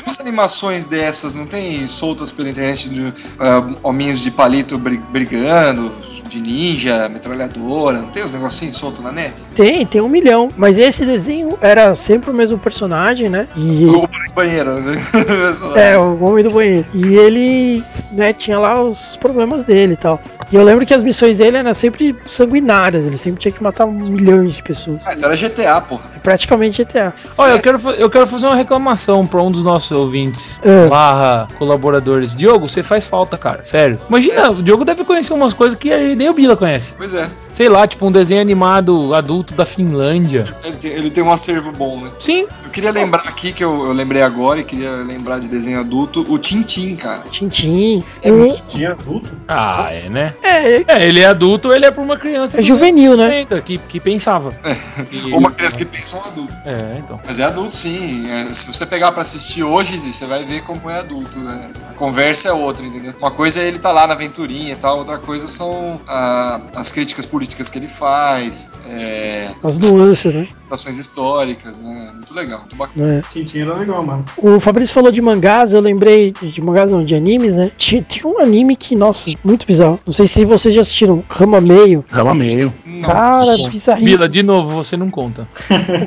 [0.05, 5.91] umas animações dessas, não tem soltas pela internet de ah, hominhos de palito bri- brigando,
[6.27, 9.41] de ninja, metralhadora, não tem uns negocinhos soltos na net?
[9.55, 10.51] Tem, tem um milhão.
[10.57, 13.47] Mas esse desenho era sempre o mesmo personagem, né?
[13.55, 13.85] E.
[13.85, 15.01] O banheiro, né?
[15.75, 16.85] É, o homem do banheiro.
[16.93, 20.19] E ele, né, tinha lá os problemas dele e tal.
[20.51, 23.87] E eu lembro que as missões dele eram sempre sanguinárias, ele sempre tinha que matar
[23.87, 25.07] milhões de pessoas.
[25.07, 26.03] Ah, então era GTA, porra.
[26.15, 27.13] É praticamente GTA.
[27.37, 30.59] Olha, eu quero, eu quero fazer uma reclamação pra um dos nossos ouvintes.
[30.63, 30.89] Ah.
[30.89, 32.35] Barra colaboradores.
[32.35, 33.63] Diogo, você faz falta, cara.
[33.65, 33.99] Sério.
[34.09, 36.93] Imagina, o Diogo deve conhecer umas coisas que nem o Bila conhece.
[36.97, 40.43] Pois é, Sei lá, tipo um desenho animado adulto da Finlândia.
[40.63, 42.11] ele tem, ele tem um acervo bom, né?
[42.19, 42.45] Sim.
[42.63, 46.25] Eu queria lembrar aqui, que eu, eu lembrei agora e queria lembrar de desenho adulto,
[46.29, 47.23] o Tintim, cara.
[47.29, 48.03] Tintim.
[48.21, 49.29] É Um- Tinha adulto?
[49.47, 50.33] Ah, é, né?
[50.43, 52.57] é, É, ele é adulto, ele é pra uma criança.
[52.59, 53.25] é juvenil, né?
[53.45, 54.53] 90, que, que pensava.
[55.11, 56.53] E- Ou uma criança que pensa um adulto.
[56.65, 57.19] É, então.
[57.25, 58.29] Mas é adulto sim.
[58.29, 61.37] É, se você pegar pra assistir hoje, você vai ver como é adulto.
[61.39, 61.69] Né?
[61.89, 63.13] A conversa é outra, entendeu?
[63.19, 66.91] Uma coisa é ele tá lá na aventurinha e tal, outra coisa são ah, as
[66.91, 70.47] críticas políticas que ele faz, é, As nuances, né?
[70.65, 72.11] Estações históricas, né?
[72.13, 73.05] Muito legal, muito bacana.
[73.05, 73.43] Não é.
[73.45, 74.25] Tinha era legal, mano.
[74.37, 77.71] O Fabrício falou de mangás, eu lembrei de mangás não, de animes, né?
[77.77, 79.99] Tinha, tinha um anime que, nossa, muito bizarro.
[80.05, 82.03] Não sei se vocês já assistiram, Rama Meio.
[82.09, 82.73] Rama meio.
[82.85, 84.29] Não, Cara, Bila, bizarríssimo.
[84.29, 85.47] de novo, você não conta.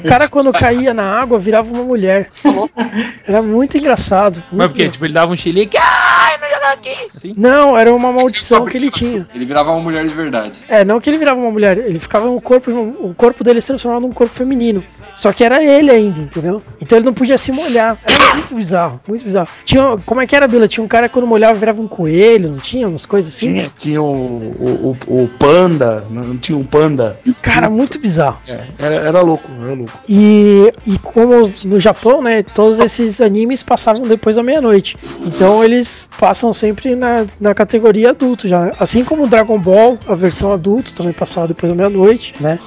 [0.04, 2.28] O cara, quando caía na água, virava uma mulher.
[3.26, 4.36] Era muito engraçado.
[4.36, 4.92] muito Mas porque, engraçado.
[4.92, 5.76] tipo, ele dava um chilique.
[5.76, 6.96] Ai, não jogar aqui.
[7.16, 7.34] Assim?
[7.36, 9.26] Não, era uma maldição que ele tinha.
[9.34, 10.58] Ele virava uma mulher de verdade.
[10.68, 13.68] É, não que ele virava uma mulher, ele ficava um corpo, o corpo dele se
[13.68, 14.47] transformava num corpo feminino.
[15.14, 16.62] Só que era ele ainda, entendeu?
[16.80, 17.98] Então ele não podia se molhar.
[18.04, 19.48] Era muito bizarro, muito bizarro.
[19.64, 20.68] Tinha, como é que era, Bila?
[20.68, 22.88] Tinha um cara que quando molhava virava um coelho, não tinha?
[22.88, 23.54] Umas coisas assim?
[23.54, 27.18] Tinha, tinha o, o, o, o panda, não tinha um panda.
[27.42, 28.38] Cara, muito bizarro.
[28.46, 29.98] É, era, era louco, era louco.
[30.08, 34.96] E, e como no Japão, né, todos esses animes passavam depois da meia-noite.
[35.26, 38.72] Então eles passam sempre na, na categoria adulto já.
[38.78, 42.58] Assim como o Dragon Ball, a versão adulto também passava depois da meia-noite, né?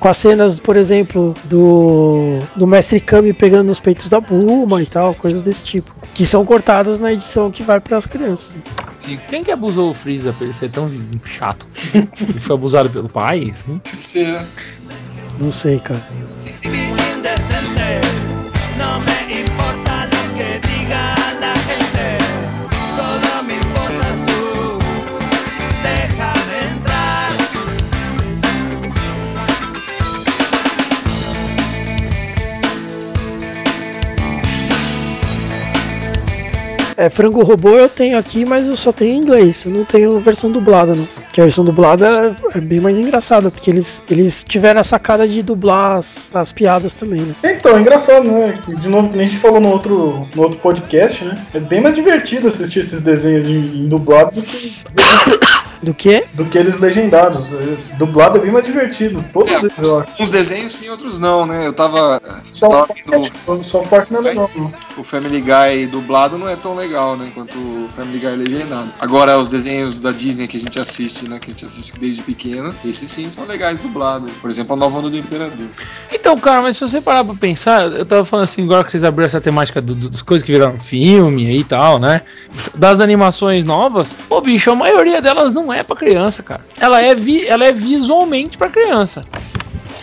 [0.00, 4.86] Com as cenas, por exemplo, do, do Mestre Kami pegando nos peitos da Bulma e
[4.86, 5.94] tal, coisas desse tipo.
[6.14, 8.58] Que são cortadas na edição que vai para as crianças.
[9.28, 10.90] Quem que abusou o Freeza pra ele ser tão
[11.24, 11.68] chato?
[11.94, 13.52] Ele foi abusado pelo pai?
[13.84, 14.46] Deve ser, né?
[15.38, 16.02] Não sei, cara.
[37.00, 39.64] É, frango robô eu tenho aqui, mas eu só tenho em inglês.
[39.64, 41.08] Eu não tenho versão dublada, não.
[41.32, 42.06] Que a versão dublada
[42.54, 46.52] é, é bem mais engraçada, porque eles, eles tiveram a sacada de dublar as, as
[46.52, 47.34] piadas também, né?
[47.42, 48.58] Então, é engraçado, né?
[48.68, 51.42] De novo, que a gente falou no outro, no outro podcast, né?
[51.54, 54.74] É bem mais divertido assistir esses desenhos em, em dublado do que,
[55.82, 56.24] Do que?
[56.34, 57.46] do que eles legendados.
[57.52, 59.24] É, Dublado é bem mais divertido.
[59.32, 60.22] Todos É, eles, eu acho.
[60.22, 61.66] uns desenhos sim, outros não, né?
[61.66, 62.20] Eu tava.
[62.52, 64.70] Só tava o é- o Park não é legal, não.
[64.98, 67.30] o Family Guy dublado não é tão legal, né?
[67.34, 68.92] Quanto o Family Guy legendado.
[69.00, 71.38] Agora, os desenhos da Disney que a gente assiste, né?
[71.38, 74.30] Que a gente assiste desde pequeno, esses sim são legais dublados.
[74.40, 75.66] Por exemplo, a Nova Onda do Imperador.
[76.12, 79.02] Então, cara, mas se você parar pra pensar, eu tava falando assim, agora que vocês
[79.04, 82.20] abriram essa temática do- do- das coisas que viraram filme aí e tal, né?
[82.74, 86.60] Das animações novas, pô, bicho, a maioria delas não é pra criança, cara.
[86.78, 89.24] Ela é, vi, ela é visualmente pra criança.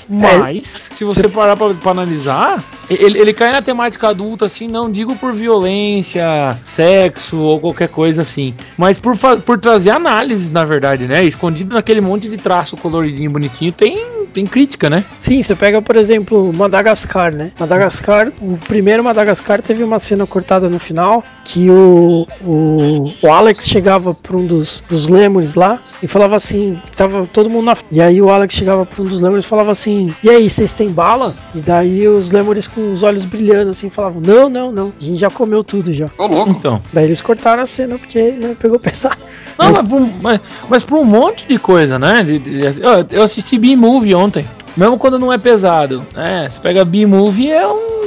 [0.10, 4.90] Mas, se você parar pra, pra analisar, ele, ele cai na temática adulta, assim, não
[4.90, 11.08] digo por violência, sexo ou qualquer coisa assim, mas por, por trazer análises, na verdade,
[11.08, 11.26] né?
[11.26, 15.04] Escondido naquele monte de traço coloridinho, bonitinho, tem, tem crítica, né?
[15.18, 17.52] Sim, você pega, por exemplo, Madagascar, né?
[17.60, 23.68] Madagascar, o primeiro Madagascar teve uma cena cortada no final que o, o, o Alex
[23.68, 27.78] chegava pra um dos, dos lêmures lá e falava assim, tava todo mundo na.
[27.92, 30.74] E aí o Alex chegava pra um dos lêmures e falava assim: E aí, vocês
[30.74, 31.32] têm bala?
[31.56, 35.20] E daí os lêmures com os olhos brilhando assim falavam: Não, não, não, a gente
[35.20, 36.08] já comeu tudo já.
[36.18, 36.52] Ô, louco!
[36.52, 36.82] Então.
[36.94, 39.18] Daí eles cortaram a cena porque né, pegou pesado.
[39.58, 42.24] Não, Mas- mas, pra um- mas, mas pra um monte de coisa, né?
[42.24, 44.46] De- de- eu assisti B-Movie ontem.
[44.76, 46.06] Mesmo quando não é pesado.
[46.16, 47.98] É, você pega B-Movie é um.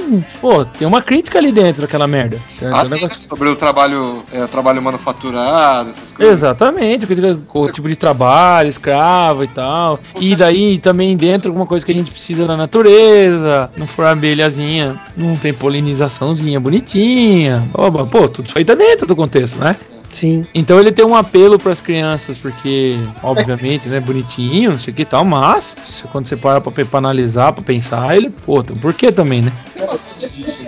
[0.40, 2.37] Pô, tem uma crítica ali dentro daquela merda.
[2.62, 6.37] Ah, tem um negócio- sobre o trabalho, é, o trabalho manufaturado, essas coisas.
[6.38, 7.07] Exatamente,
[7.55, 10.01] o tipo de trabalho, escravo e tal.
[10.20, 13.70] E daí também dentro alguma coisa que a gente precisa da natureza.
[13.77, 17.62] Não for abelhazinha, não tem polinizaçãozinha bonitinha.
[17.73, 19.77] Pô, tudo isso aí tá dentro do contexto, né?
[20.11, 20.44] Sim.
[20.55, 24.96] Então ele tem um apelo para as crianças, porque, obviamente, né, bonitinho, não sei o
[24.96, 28.62] que e tal, mas se- quando você para pra, pra analisar, pra pensar, ele, pô,
[28.62, 29.53] tem um porquê também, né?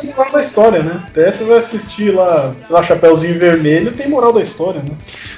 [0.00, 1.00] Tem moral da história, né?
[1.08, 4.90] Até você vai assistir lá, sei lá, Chapeuzinho Vermelho, tem moral da história, né?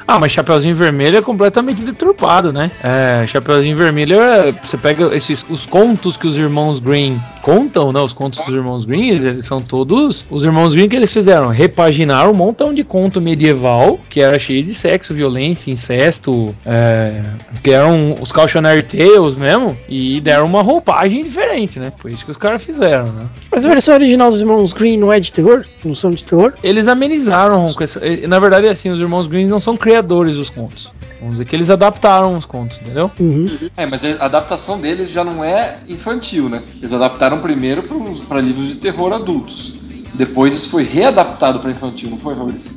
[0.07, 2.71] Ah, mas Chapeuzinho Vermelho é completamente deturpado, né?
[2.83, 4.53] É, Chapeuzinho Vermelho é.
[4.53, 8.01] Você pega esses os contos que os irmãos Green contam, né?
[8.01, 10.25] Os contos dos irmãos Green, eles são todos.
[10.31, 11.49] Os irmãos Green que eles fizeram?
[11.49, 17.21] Repaginaram um montão de conto medieval que era cheio de sexo, violência, incesto, é,
[17.63, 21.93] que eram os cautionary tales mesmo, e deram uma roupagem diferente, né?
[21.99, 23.27] Foi isso que os caras fizeram, né?
[23.53, 25.65] Mas a versão original dos irmãos Green não é de terror?
[25.85, 26.55] Não são de terror?
[26.63, 30.91] Eles amenizaram com essa, Na verdade, assim, os irmãos Green não são criadores dos contos.
[31.25, 33.11] Vamos dizer que eles adaptaram os contos, entendeu?
[33.19, 33.47] Uhum.
[33.79, 36.63] É, mas a adaptação deles já não é infantil, né?
[36.77, 37.83] Eles adaptaram primeiro
[38.29, 39.81] para livros de terror adultos.
[40.13, 42.73] Depois isso foi readaptado para infantil, não foi, Fabrício?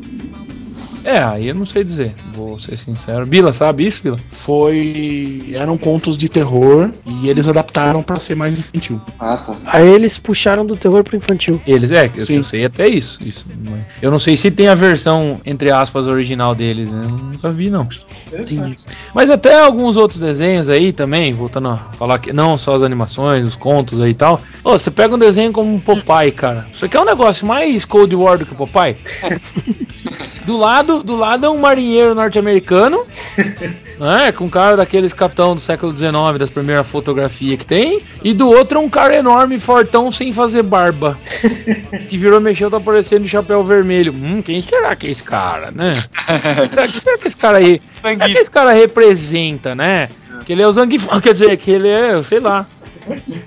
[1.04, 3.26] É, aí eu não sei dizer, vou ser sincero.
[3.26, 4.20] Bila, sabe isso, Bila?
[4.32, 5.52] Foi.
[5.54, 9.02] Eram contos de terror e eles adaptaram pra ser mais infantil.
[9.20, 9.56] Ah, tá.
[9.66, 11.62] Aí eles puxaram do terror pro infantil.
[11.66, 12.36] Eles, é, eu, Sim.
[12.38, 13.20] eu sei até isso.
[13.24, 17.06] isso não eu não sei se tem a versão, entre aspas, original deles, né?
[17.06, 17.88] Eu nunca vi, não.
[18.28, 18.86] Interessante.
[19.14, 23.46] Mas até alguns outros desenhos aí também, voltando a falar que não só as animações,
[23.46, 24.40] os contos aí e tal.
[24.64, 26.66] Ô, você pega um desenho como o Popeye, cara.
[26.72, 28.98] Isso aqui é um negócio mais Cold War do que o Popeye.
[30.48, 33.06] do lado, do lado é um marinheiro norte-americano,
[34.00, 38.34] né, com um cara daqueles capitão do século XIX, das primeiras fotografias que tem, e
[38.34, 41.20] do outro é um cara enorme, fortão, sem fazer barba,
[42.10, 44.14] que virou mexeu, tá aparecendo de chapéu vermelho.
[44.14, 45.96] Hum, quem será que é esse cara, né?
[46.72, 50.08] será, que, será que esse cara aí, será que esse cara representa, né?
[50.46, 52.66] Que ele é o Zangief, quer dizer, que ele é, sei lá.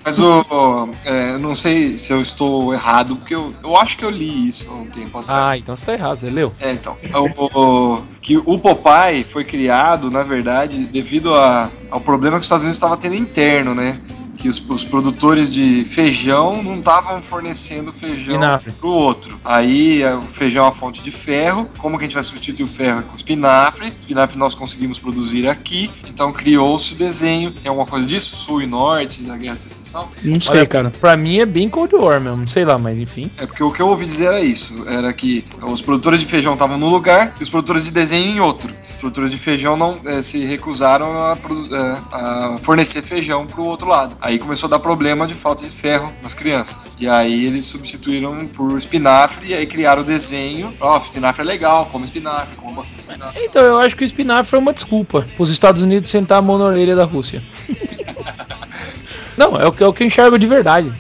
[0.05, 0.89] Mas o.
[1.05, 4.49] é, eu não sei se eu estou errado, porque eu, eu acho que eu li
[4.49, 5.51] isso há um tempo atrás.
[5.51, 6.53] Ah, então você tá errado, você leu?
[6.61, 6.90] É, então.
[7.15, 7.59] O,
[7.97, 12.65] o- que o Popeye foi criado, na verdade, devido a- ao problema que os Estados
[12.65, 13.99] Unidos estavam tendo interno, né?
[14.41, 18.73] Que os, os produtores de feijão não estavam fornecendo feijão Espinafre.
[18.73, 19.41] pro outro.
[19.45, 21.69] Aí é, o feijão é uma fonte de ferro.
[21.79, 23.01] Como que a gente vai substituir o ferro?
[23.01, 23.93] É Com espinafre.
[23.99, 25.91] Espinafre nós conseguimos produzir aqui.
[26.09, 27.51] Então criou-se o desenho.
[27.51, 28.37] Tem alguma coisa disso?
[28.37, 30.09] Sul e norte da Guerra de Secessão?
[30.23, 30.91] Não sei, Olha, cara.
[30.91, 33.31] Pra mim é bem Cold War mesmo, sei lá, mas enfim.
[33.37, 36.55] É porque o que eu ouvi dizer era isso, era que os produtores de feijão
[36.55, 38.73] estavam num lugar e os produtores de desenho em outro.
[38.99, 44.17] produtores de feijão não eh, se recusaram a, eh, a fornecer feijão pro outro lado.
[44.21, 46.93] Aí começou a dar problema de falta de ferro nas crianças.
[46.99, 50.73] E aí eles substituíram por espinafre e aí criaram o desenho.
[50.81, 53.43] Ó, espinafre é legal, come espinafre, come bastante espinafre.
[53.43, 55.27] Então, eu acho que o espinafre foi uma desculpa.
[55.39, 57.43] Os Estados Unidos sentar a mão na orelha da Rússia.
[59.37, 60.91] Não, é o que, é o que eu enxergo de verdade.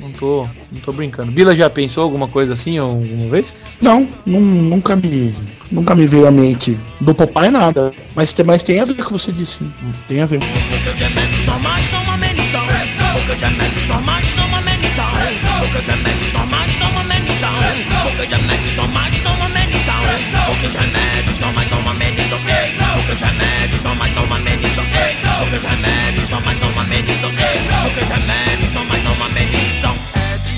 [0.00, 1.32] Não tô, não tô brincando.
[1.32, 3.46] Bila já pensou alguma coisa assim alguma vez?
[3.80, 5.34] Não, nu- nunca me.
[5.70, 7.92] Nunca me veio à mente do Popeye nada.
[8.14, 9.64] Mas tem, mas tem a ver com o que você disse.
[10.06, 10.40] Tem a ver.
[11.46, 11.90] Normais.
[13.28, 15.04] Porque os remédios normais não amenizam.
[15.60, 17.52] Porque os remédios normais não amenizam.
[18.04, 19.96] Porque os remédios normais não amenizam.
[20.46, 22.40] Porque os remédios normais não amenizam.
[22.94, 24.86] Porque os remédios normais não amenizam.
[25.40, 27.30] Porque os remédios normais não amenizam.
[27.82, 29.94] Porque os remédios normais não amenizam.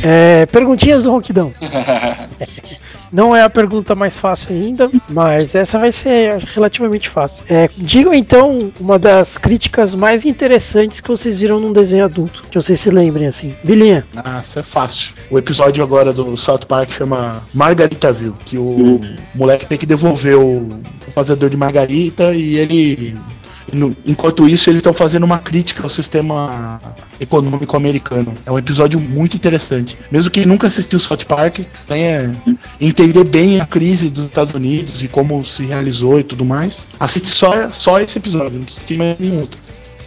[0.05, 1.53] É, perguntinhas do Ronquidão.
[3.13, 7.45] Não é a pergunta mais fácil ainda, mas essa vai ser relativamente fácil.
[7.49, 12.55] É, digam então uma das críticas mais interessantes que vocês viram num desenho adulto, que
[12.55, 13.55] vocês se lembrem assim.
[13.65, 15.15] Bilinha, Nossa, é fácil.
[15.31, 19.01] O episódio agora do South Park chama Margaritaville, que o
[19.35, 20.69] moleque tem que devolver o
[21.15, 23.17] fazedor de margarita e ele.
[23.73, 26.81] No- Enquanto isso, eles estão fazendo uma crítica ao sistema
[27.21, 28.33] econômico americano.
[28.47, 29.97] É um episódio muito interessante.
[30.11, 31.59] Mesmo quem nunca assistiu South Park,
[31.89, 32.35] tenha
[32.81, 36.89] entender bem a crise dos Estados Unidos e como se realizou e tudo mais.
[36.99, 39.59] Assiste só, só esse episódio, não assiste mais nenhum outro.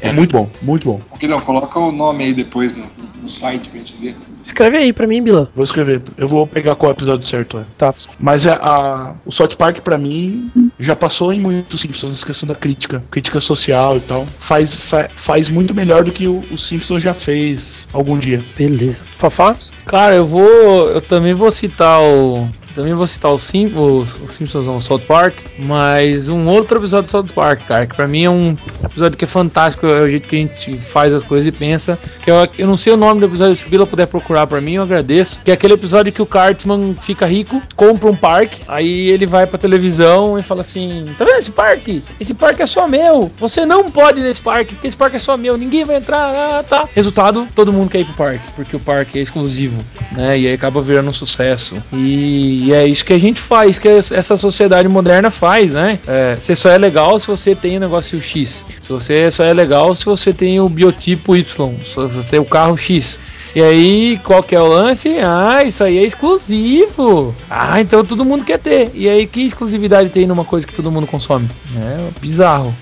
[0.10, 1.02] É muito bom, muito bom.
[1.10, 2.86] Porque não, coloca o nome aí depois no,
[3.22, 4.16] no site pra gente ver.
[4.42, 5.50] escreve aí pra mim, Bila.
[5.56, 7.64] Vou escrever, eu vou pegar qual episódio certo é.
[7.78, 7.94] Tá.
[8.20, 12.48] Mas a, a- o South Park, pra mim, já passou em muitos Simpsons essa questão
[12.48, 14.26] da crítica, crítica social e tal.
[14.40, 18.44] Faz, fa- faz muito melhor do que o, o Simpsons já fez algum dia.
[18.58, 19.04] Beleza.
[19.16, 19.56] Fafá?
[19.86, 20.44] Cara, eu vou.
[20.90, 22.48] Eu também vou citar o.
[22.74, 27.08] Também vou citar o, Sim, o, o Simpsons não, South Park, mas um outro episódio
[27.08, 30.08] do South Park, cara, que pra mim é um episódio que é fantástico, é o
[30.08, 31.98] jeito que a gente faz as coisas e pensa.
[32.22, 34.62] Que eu, eu não sei o nome do episódio, se o Bila puder procurar pra
[34.62, 35.40] mim, eu agradeço.
[35.44, 39.46] Que é aquele episódio que o Cartman fica rico, compra um parque, aí ele vai
[39.46, 42.04] pra televisão e fala assim: Tá vendo esse parque?
[42.20, 43.32] Esse parque é só meu.
[43.40, 46.34] Você não pode ir nesse parque, porque esse parque é só meu, ninguém vai entrar.
[46.34, 46.88] Ah, tá.
[46.94, 49.78] Resultado: todo mundo quer ir pro parque, porque o parque é exclusivo,
[50.12, 50.40] né?
[50.40, 51.76] E aí acaba virando um sucesso.
[51.92, 56.00] E, é isso que a gente faz, que essa sociedade moderna faz, né?
[56.06, 58.64] É, você só é legal se você tem o negócio X.
[58.82, 62.46] Se você só é legal se você tem o biotipo Y, se você tem o
[62.46, 63.18] carro X.
[63.56, 65.10] E aí, qual que é o lance?
[65.20, 67.36] Ah, isso aí é exclusivo.
[67.48, 68.90] Ah, então todo mundo quer ter.
[68.96, 71.48] E aí, que exclusividade tem numa coisa que todo mundo consome?
[71.86, 72.74] É bizarro.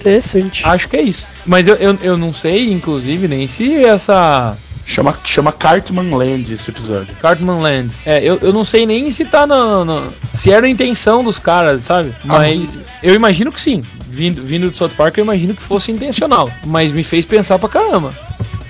[0.00, 0.66] Interessante.
[0.66, 1.28] Acho que é isso.
[1.44, 4.56] Mas eu, eu, eu não sei, inclusive, nem se essa
[4.88, 7.14] Chama, chama Cartman Land esse episódio.
[7.20, 7.90] Cartman Land.
[8.06, 11.40] É, eu, eu não sei nem se tá na, na- Se era a intenção dos
[11.40, 12.12] caras, sabe?
[12.24, 12.60] Mas
[13.02, 13.82] eu imagino que sim.
[14.08, 16.48] Vindo, vindo do South Park, eu imagino que fosse intencional.
[16.64, 18.14] Mas me fez pensar pra caramba.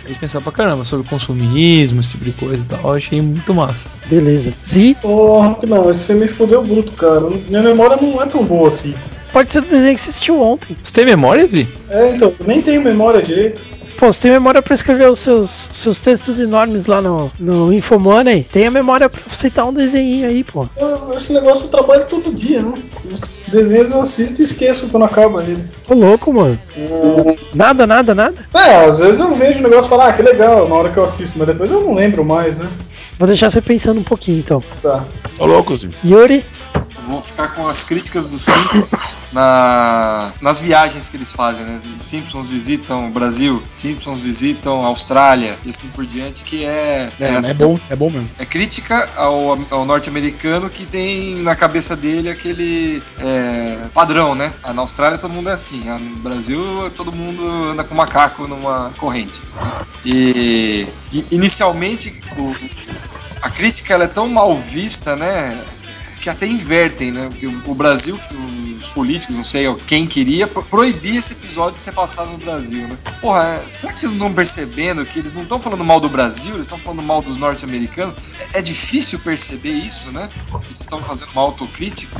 [0.04, 2.80] Fez pensar pra caramba sobre consumismo, esse tipo de coisa e tal.
[2.80, 3.86] Eu achei muito massa.
[4.06, 4.54] Beleza.
[4.64, 7.20] Zi, Ô, Rock, não, esse você me fudeu bruto, cara.
[7.20, 8.94] Minha memória não é tão boa assim.
[9.34, 10.74] pode ser do desenho que você assistiu ontem.
[10.82, 11.68] Você tem memória, Zi?
[11.90, 13.60] É, então, eu nem tenho memória direito.
[13.96, 18.44] Pô, você tem memória pra escrever os seus, seus textos enormes lá no, no Infomoney?
[18.44, 20.68] Tem a memória pra citar um desenho aí, pô.
[20.76, 22.82] Eu- esse negócio eu trabalho todo dia, né?
[23.10, 25.64] Os desenhos eu assisto e esqueço quando acaba ele.
[25.88, 26.58] Ô louco, mano.
[27.54, 28.34] Nada, nada, nada.
[28.54, 30.98] É, às vezes eu vejo o negócio e falo, ah, que legal, na hora que
[30.98, 32.70] eu assisto, mas depois eu não lembro mais, né?
[33.18, 34.62] Vou deixar você pensando um pouquinho então.
[34.82, 35.06] Tá.
[35.38, 35.94] Ô louco, Zinho.
[36.04, 36.44] Yuri,
[37.06, 38.88] Vou ficar com as críticas dos Simpsons
[39.32, 41.80] na, nas viagens que eles fazem, né?
[41.96, 47.12] Os Simpsons visitam o Brasil, Simpsons visitam a Austrália e assim por diante, que é,
[47.18, 48.30] É, essa- é bom, é bom mesmo.
[48.38, 54.52] é crítica ao, ao norte-americano que tem na cabeça dele aquele é, padrão, né?
[54.62, 58.46] Ah, na Austrália todo mundo é assim, ah, no Brasil todo mundo anda com macaco
[58.48, 59.40] numa corrente.
[59.62, 59.72] né?
[60.04, 62.54] E, e, inicialmente o-
[63.42, 65.62] a crítica ela é tão mal vista, né?
[66.20, 67.28] Que até invertem, né?
[67.28, 68.20] Porque o Brasil,
[68.78, 72.88] os políticos, não sei quem queria, pro- proibir esse episódio de ser passado no Brasil,
[72.88, 72.98] né?
[73.20, 76.08] Porra, é- será que vocês não estão percebendo que eles não estão falando mal do
[76.10, 78.14] Brasil, eles estão falando mal dos norte-americanos?
[78.38, 80.30] É, é difícil perceber isso, né?
[80.68, 82.18] Eles estão fazendo uma autocrítica.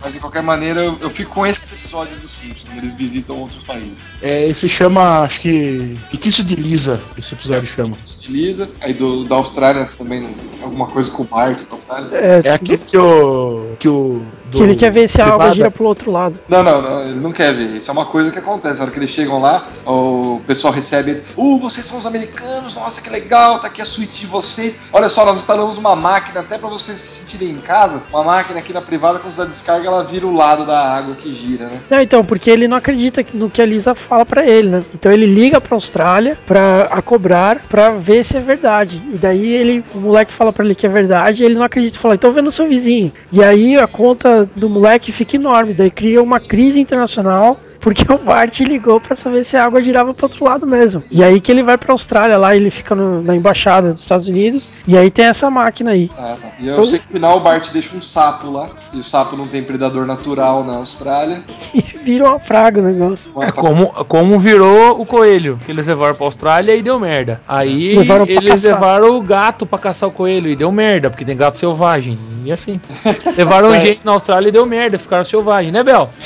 [0.00, 3.64] Mas de qualquer maneira, eu, eu fico com esses episódios do Simpsons, eles visitam outros
[3.64, 4.16] países.
[4.22, 5.98] É, esse chama, acho que.
[6.10, 7.96] Feitiço de Lisa, esse episódio chama.
[7.96, 10.28] Utiliza, aí do, da Austrália também,
[10.62, 12.10] alguma coisa com o Bart da Austrália.
[12.16, 13.76] é, É aquele que o.
[13.78, 14.22] Que o.
[14.50, 16.38] que ele quer ver se a água gira pro outro lado.
[16.48, 17.76] Não, não, não, ele não quer ver.
[17.76, 18.78] Isso é uma coisa que acontece.
[18.78, 21.22] Na hora que eles chegam lá, o pessoal recebe.
[21.36, 24.78] Uh, vocês são os americanos, nossa, que legal, tá aqui a suíte de vocês.
[24.92, 28.04] Olha só, nós instalamos uma máquina até pra vocês se sentirem em casa.
[28.10, 30.78] Uma máquina aqui na privada que nos dá descarga que ela vira o lado da
[30.78, 31.78] água que gira, né?
[31.88, 34.82] Não, então, porque ele não acredita no que a Lisa fala pra ele, né?
[34.92, 39.00] Então ele liga pra Austrália pra a cobrar pra ver se é verdade.
[39.12, 41.98] E daí ele, o moleque fala pra ele que é verdade, e ele não acredita,
[41.98, 43.12] fala, então vê no seu vizinho.
[43.32, 48.18] E aí a conta do moleque fica enorme, daí cria uma crise internacional, porque o
[48.18, 51.02] Bart ligou pra saber se a água girava pro outro lado mesmo.
[51.10, 54.26] E aí que ele vai pra Austrália lá, ele fica no- na embaixada dos Estados
[54.26, 56.08] Unidos, e aí tem essa máquina aí.
[56.08, 56.36] Tá.
[56.58, 59.36] E eu sei que no final o Bart deixa um sapo lá, e o sapo
[59.36, 61.42] não tem predador natural na Austrália.
[61.74, 63.42] E vira uma praga o negócio.
[63.42, 67.40] É como, como virou o coelho, que eles levaram pra Austrália e deu merda.
[67.46, 68.72] Aí Levaram pra eles caçar.
[68.74, 72.18] levaram o gato pra caçar o coelho e deu merda, porque tem gato selvagem.
[72.44, 72.80] E assim.
[73.36, 73.80] levaram É.
[73.80, 76.08] gente na Austrália e deu merda, ficaram selvagens, né, Bel?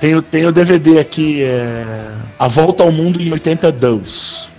[0.00, 2.06] Tem, o- tem o DVD aqui, é.
[2.38, 4.52] A Volta ao Mundo em 82.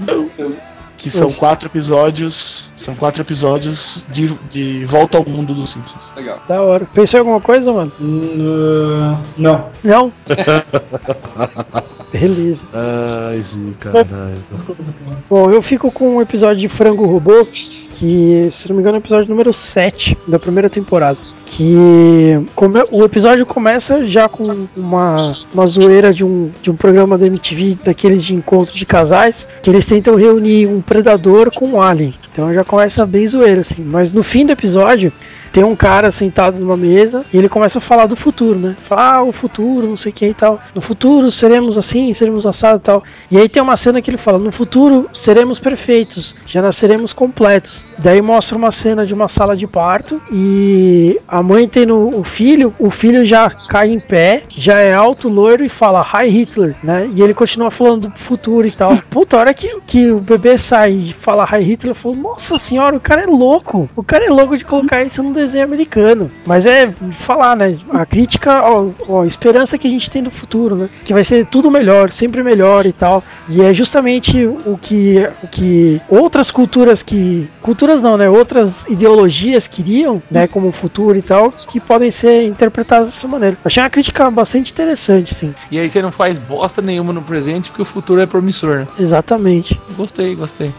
[1.05, 1.39] Que são Nossa.
[1.39, 2.71] quatro episódios.
[2.75, 6.03] São quatro episódios de, de Volta ao Mundo dos Simpsons.
[6.17, 6.37] Legal.
[6.47, 6.87] Da hora.
[6.95, 7.91] Pensou em alguma coisa, mano?
[8.01, 9.65] Hum, não.
[9.83, 10.11] Não?
[12.11, 12.65] Beleza.
[12.73, 14.07] Ai, sim, caralho.
[15.29, 18.99] Bom, eu fico com um episódio de Frango Robô, que, se não me engano, é
[18.99, 21.17] o episódio número 7 da primeira temporada.
[21.45, 24.43] Que come- o episódio começa já com
[24.77, 25.15] uma,
[25.53, 29.69] uma zoeira de um, de um programa da MTV, daqueles de encontro de casais, que
[29.69, 32.13] eles tentam reunir um predador com alien.
[32.31, 33.83] Então já começa bem zoeira, assim.
[33.83, 35.11] Mas no fim do episódio,
[35.55, 38.75] tem um cara sentado numa mesa e ele começa a falar do futuro, né?
[38.77, 40.59] Fala, ah, o futuro, não sei o que e tal.
[40.75, 43.03] No futuro seremos assim, seremos assado e tal.
[43.31, 47.87] E aí tem uma cena que ele fala: no futuro seremos perfeitos, já nasceremos completos.
[47.97, 52.75] Daí mostra uma cena de uma sala de parto e a mãe tendo o filho,
[52.77, 57.09] o filho já cai em pé, já é alto, loiro e fala Hi Hitler, né?
[57.13, 59.01] E ele continua falando do futuro e tal.
[59.09, 62.57] Puta, a hora que, que o bebê sai e fala Hi Hitler, eu falo, nossa
[62.57, 63.89] senhora, o cara é louco.
[63.95, 66.31] O cara é louco de colocar isso num desenho americano.
[66.45, 67.75] Mas é falar, né?
[67.89, 70.89] A crítica, ó, ó, a esperança que a gente tem do futuro, né?
[71.03, 73.23] Que vai ser tudo melhor, sempre melhor e tal.
[73.47, 77.49] E é justamente o que, o que outras culturas que.
[77.61, 78.29] Culturas não, né?
[78.29, 80.47] Outras ideologias queriam, né?
[80.47, 83.57] Como o futuro e tal, que podem ser interpretadas dessa maneira.
[83.63, 85.53] Achei uma crítica bastante interessante, sim.
[85.71, 88.87] E aí você não faz bosta nenhuma no presente porque o futuro é promissor, né?
[88.99, 89.79] Exatamente.
[89.97, 90.73] Gostei, gostei.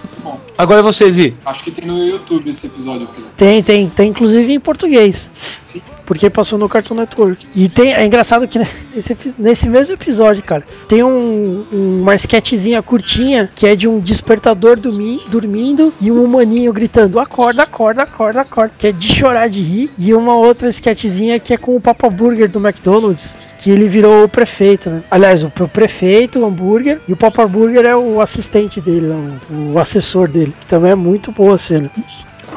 [0.59, 1.37] Agora vocês, Vi.
[1.45, 3.23] Acho que tem no YouTube esse episódio aqui.
[3.37, 5.31] Tem, tem, tem inclusive em português.
[5.67, 5.83] Sim.
[6.07, 7.47] Porque passou no Cartoon Network.
[7.55, 8.59] E tem, é engraçado que
[8.95, 13.99] nesse, nesse mesmo episódio, cara, tem um, um- uma sketchzinha curtinha que é de um
[13.99, 18.73] despertador dormi, dormindo e um humaninho gritando: acorda, acorda, acorda, acorda.
[18.79, 19.91] Que é de chorar de rir.
[19.99, 24.25] E uma outra sketchzinha que é com o Papa Burger do McDonald's, que ele virou
[24.25, 25.03] o prefeito, né?
[25.11, 29.39] Aliás, o, o prefeito, o hambúrguer, e o Papa Burger é o assistente dele, né?
[29.51, 30.46] o, o assessor dele.
[30.53, 31.91] Que também é muito boa a cena.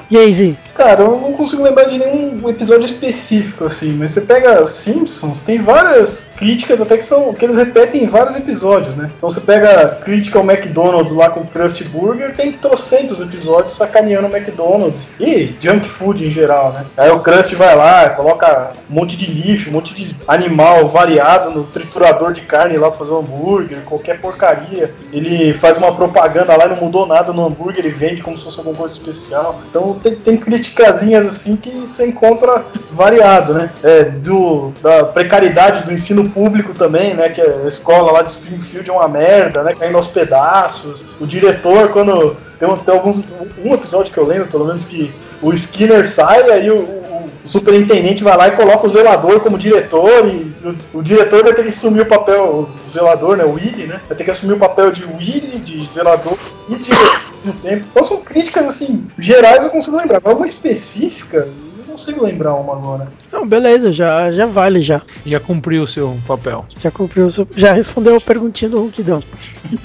[0.09, 0.57] E aí, Zi?
[0.79, 5.61] Cara, eu não consigo lembrar de nenhum episódio específico, assim, mas você pega Simpsons, tem
[5.61, 9.11] várias críticas até que são que eles repetem em vários episódios, né?
[9.17, 14.27] Então você pega crítica ao McDonald's lá com o Krusty Burger, tem trocentos episódios sacaneando
[14.27, 16.85] o McDonald's e junk food em geral, né?
[16.97, 21.51] Aí o Krusty vai lá, coloca um monte de lixo, um monte de animal variado
[21.51, 24.93] no triturador de carne lá pra fazer um hambúrguer, qualquer porcaria.
[25.11, 28.45] Ele faz uma propaganda lá e não mudou nada no hambúrguer, ele vende como se
[28.45, 29.59] fosse alguma coisa especial.
[29.69, 33.69] Então tem, tem criticazinhas assim que você encontra variado, né?
[33.83, 37.29] É, do, da precariedade do ensino público também, né?
[37.29, 39.73] Que a escola lá de Springfield é uma merda, né?
[39.77, 41.05] Caindo aos pedaços.
[41.19, 42.35] O diretor, quando.
[42.59, 43.23] Tem, tem alguns.
[43.63, 45.11] Um episódio que eu lembro, pelo menos, que
[45.41, 47.09] o Skinner sai, aí o, o-
[47.45, 50.53] o superintendente vai lá e coloca o zelador como diretor, e
[50.93, 53.45] o, o diretor vai ter que assumir o papel, o zelador, né?
[53.45, 54.01] O Willy, né?
[54.07, 56.37] Vai ter que assumir o papel de Willy, de zelador
[56.69, 57.85] e diretor mesmo tempo.
[57.91, 62.55] Então são críticas assim, gerais eu consigo lembrar, mas uma específica, eu não consigo lembrar
[62.55, 63.11] uma agora.
[63.31, 65.01] Não, beleza, já, já vale já.
[65.25, 66.65] Já cumpriu o seu papel.
[66.77, 69.21] Já cumpriu, o seu- já respondeu a perguntinha do Ronquidão.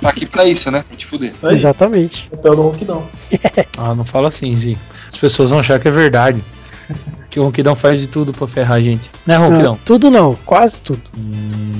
[0.00, 0.84] Tá aqui pra isso, né?
[0.86, 1.32] Pra te fuder.
[1.42, 2.28] Aí, Exatamente.
[2.28, 3.06] papel do Ronquidão.
[3.78, 4.76] Ah, não fala assim, Zi.
[5.12, 6.42] As pessoas vão achar que é verdade.
[7.30, 9.10] Que o Ronquidão faz de tudo pra ferrar a gente.
[9.26, 9.78] Né, Não, Ronquidão?
[9.84, 11.02] tudo não, quase tudo.
[11.18, 11.75] Hum,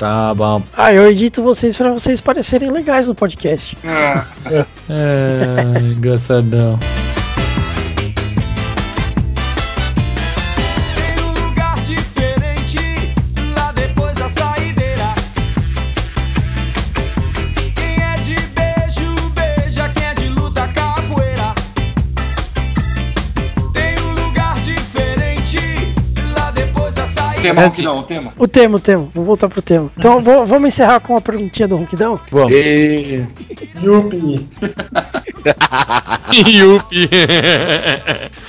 [0.00, 0.62] tá bom.
[0.76, 3.76] Ah, eu edito vocês pra vocês parecerem legais no podcast.
[3.84, 4.26] Ah,
[4.88, 6.78] É, engraçadão.
[27.40, 28.32] Tema, Ronquidão, o tema.
[28.38, 29.90] O tema, o tema, vou voltar pro tema.
[29.96, 32.20] Então vou- vamos encerrar com uma perguntinha do Ronquidão?
[32.50, 33.26] E
[33.82, 34.48] Yupi.
[36.32, 37.08] Yuppie.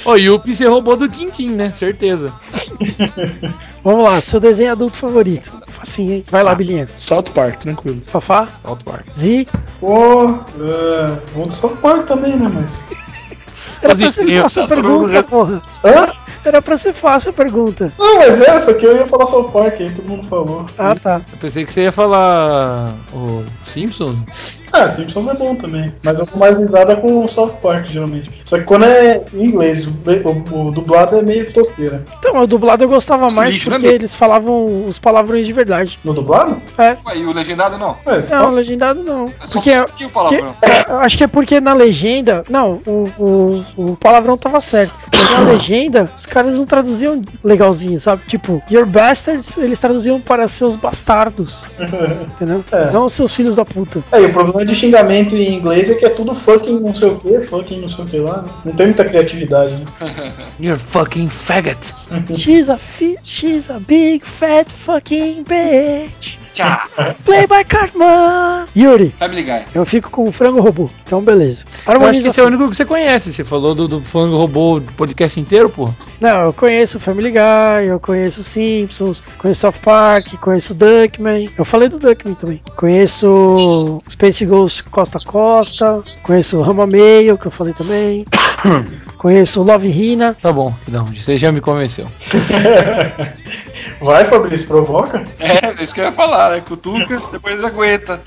[0.05, 1.73] Ô, Yuppie você roubou do Tintin, né?
[1.75, 2.31] Certeza.
[3.83, 5.53] Vamos lá, seu desenho adulto favorito.
[5.67, 6.25] Facinho, hein?
[6.29, 6.87] Vai lá, Bilinha.
[6.93, 8.01] South Park, tranquilo.
[8.05, 9.05] Fafá, South Park.
[9.11, 9.47] Zi.
[9.79, 12.51] Pô, é, vamos de South Park também, né?
[12.53, 13.01] Mas.
[13.81, 15.57] Era pra ser Fazinho, fácil a tá pergunta, porra.
[15.83, 16.07] Hã?
[16.43, 17.91] Era pra ser fácil a pergunta.
[17.97, 20.65] Não, mas essa que eu ia falar South Park, aí todo mundo falou.
[20.77, 21.21] Ah, tá.
[21.31, 24.61] Eu pensei que você ia falar o Simpsons.
[24.73, 25.93] Ah, Simpsons é bom também.
[26.03, 28.31] Mas eu tô mais risada com o South Park, geralmente.
[28.45, 32.05] Só que quando é em inglês, o, o- o dublado é meio tosteira.
[32.19, 35.99] Então, o dublado eu gostava mais lixo, né, porque eles falavam os palavrões de verdade.
[36.05, 36.61] No dublado?
[36.77, 36.95] É.
[37.05, 37.97] Ué, e o legendado não?
[38.05, 39.25] É, Não, legendado não.
[39.41, 40.55] É só Porque, um o palavrão.
[40.61, 42.43] que- eu acho que é porque na legenda.
[42.49, 44.93] Não, o, o, o palavrão tava certo.
[45.13, 48.23] Mas na legenda, os caras não traduziam legalzinho, sabe?
[48.27, 51.69] Tipo, your bastards, eles traduziam para seus bastardos.
[52.35, 52.63] Entendeu?
[52.71, 52.89] É.
[52.91, 54.01] Não seus filhos da puta.
[54.11, 57.09] É, e o problema de xingamento em inglês é que é tudo fucking não sei
[57.09, 58.49] o que, fucking não sei o que lá, né?
[58.65, 59.85] Não tem muita criatividade, né?
[60.59, 61.77] You're fucking faggot.
[62.35, 66.37] She's a fi she's a big fat fucking bitch.
[66.53, 66.87] Tchá.
[67.23, 68.67] Play by Cartman.
[68.75, 69.61] Yuri, Family Guy.
[69.73, 70.89] eu fico com o frango robô.
[71.03, 71.65] Então, beleza.
[71.87, 72.47] Eu acho que esse é o Harmonização.
[72.47, 73.33] único que você conhece.
[73.33, 75.89] Você falou do, do Fango Robô o podcast inteiro, pô.
[76.19, 81.49] Não, eu conheço Family Guy, eu conheço Simpsons, conheço South Park, conheço Duckman.
[81.57, 82.61] Eu falei do Duckman também.
[82.75, 88.25] Conheço Space Ghost Costa a Costa, conheço Rama Meio, que eu falei também.
[89.17, 90.35] conheço Love Hina.
[90.41, 92.07] Tá bom, não, você já me convenceu.
[94.01, 95.23] Vai, Fabrício, provoca?
[95.39, 96.61] É, é isso que eu ia falar, né?
[96.61, 98.19] Cutuca, depois aguenta.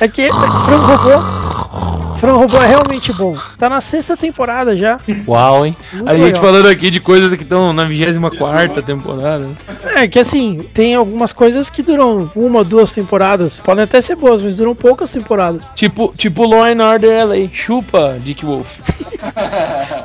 [0.00, 2.14] É que Frango Robô.
[2.16, 3.36] Frango Robô é realmente bom.
[3.58, 4.98] Tá na sexta temporada já.
[5.26, 5.76] Uau, hein?
[5.92, 6.42] Muito a gente legal.
[6.42, 9.48] falando aqui de coisas que estão na 24 temporada.
[9.96, 13.58] É que assim, tem algumas coisas que duram uma, duas temporadas.
[13.58, 15.70] Podem até ser boas, mas duram poucas temporadas.
[15.74, 17.48] Tipo, tipo Law and Order LA.
[17.52, 18.68] Chupa, Dick Wolf.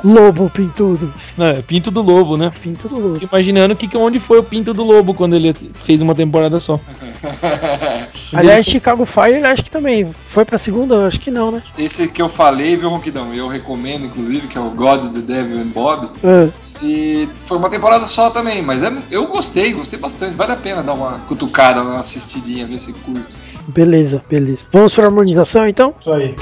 [0.04, 1.12] Lobo Pintudo.
[1.36, 2.50] Não, é Pinto do Lobo, né?
[2.62, 3.18] Pinto do Lobo.
[3.22, 5.54] Imaginando que, que onde foi o Pinto do Lobo quando ele
[5.84, 6.78] fez uma temporada só.
[8.34, 10.10] Aliás, Chicago Fire acho que também.
[10.22, 11.06] Foi pra segunda?
[11.06, 11.62] Acho que não, né?
[11.78, 13.34] Esse que eu falei, viu, Ronquidão?
[13.34, 16.10] Eu recomendo, inclusive, que é o God, The Devil and Bob.
[16.24, 20.34] Ah, Se foi uma temporada só também, mas é- eu gostei, gostei bastante.
[20.36, 23.34] Vale a pena dar uma cutucada, uma assistidinha, ver se curte.
[23.68, 24.66] beleza, beleza.
[24.72, 25.94] Vamos pra harmonização então?
[26.00, 26.34] Isso aí.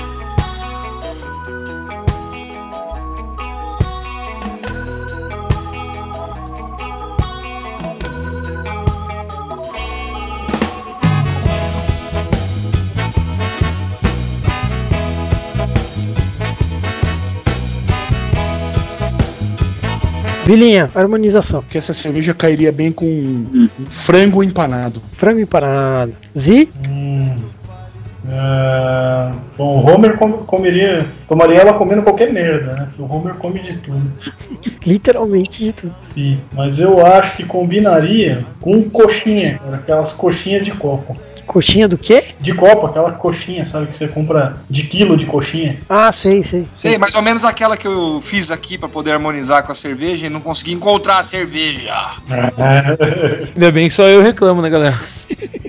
[20.53, 21.61] Bilinha, harmonização.
[21.62, 25.03] Porque essa cerveja cairia bem com um frango empanado.
[25.12, 26.16] Frango empanado.
[26.34, 26.70] Zi?
[26.88, 27.36] Hum.
[28.30, 31.07] É, Bom, o Homer com- comeria.
[31.26, 32.88] Tomaria ela comendo qualquer merda, né?
[32.99, 34.01] O Homer come de tudo.
[34.86, 35.94] Literalmente de tudo.
[36.01, 41.14] Sim, mas eu acho que combinaria com coxinha, aquelas coxinhas de copo.
[41.49, 42.26] Coxinha do quê?
[42.38, 43.86] De copo, aquela coxinha, sabe?
[43.86, 45.78] Que você compra de quilo de coxinha.
[45.88, 46.68] Ah, sei, sei.
[46.74, 50.26] Sei, mais ou menos aquela que eu fiz aqui pra poder harmonizar com a cerveja
[50.26, 51.90] e não consegui encontrar a cerveja.
[53.57, 55.01] Ainda bem que só eu reclamo, né, galera?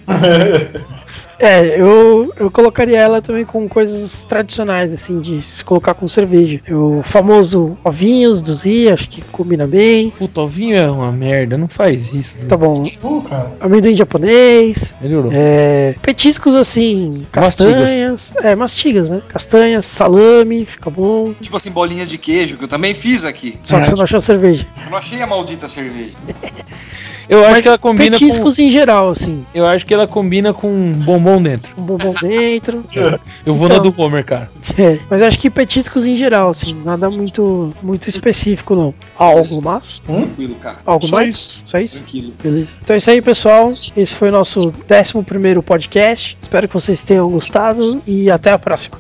[1.40, 6.60] É, eu, eu colocaria ela também com coisas tradicionais, assim, de se colocar com cerveja.
[6.70, 10.12] O famoso ovinhos do Zi, acho que combina bem.
[10.12, 12.36] Puta, o vinho é uma merda, não faz isso.
[12.48, 12.84] Tá bom.
[13.02, 13.52] Pô, cara.
[13.60, 14.94] Amendoim japonês.
[15.02, 15.32] Melhorou.
[15.34, 18.34] É, petiscos assim, castanhas.
[18.38, 19.22] É, mastigas, né?
[19.28, 21.34] Castanhas, salame, fica bom.
[21.40, 23.58] Tipo assim, bolinhas de queijo, que eu também fiz aqui.
[23.64, 24.68] Só que você não achou cerveja.
[24.84, 26.14] Eu não achei a maldita cerveja.
[27.30, 29.46] Eu acho Mas que ela combina petiscos em geral, assim.
[29.54, 29.58] com.
[29.60, 31.72] Eu acho que ela combina com bombom dentro.
[31.78, 32.84] Um bombom dentro.
[33.46, 33.78] Eu vou Então.
[33.78, 34.50] na do Homer, cara.
[34.78, 36.74] É, mas acho que petiscos em geral, assim.
[36.84, 38.94] Nada muito, muito específico, não.
[39.16, 40.00] Algo mais?
[40.00, 40.78] Tranquilo, cara.
[40.86, 41.34] Algo Só mais?
[41.36, 41.62] isso.
[41.66, 42.00] Só isso?
[42.00, 42.34] Tranquilo.
[42.42, 42.80] Beleza.
[42.84, 43.70] Então é isso aí, pessoal.
[43.96, 45.14] Esse foi o nosso 11
[45.62, 46.36] podcast.
[46.42, 48.98] Espero que vocês tenham gostado e até a próxima.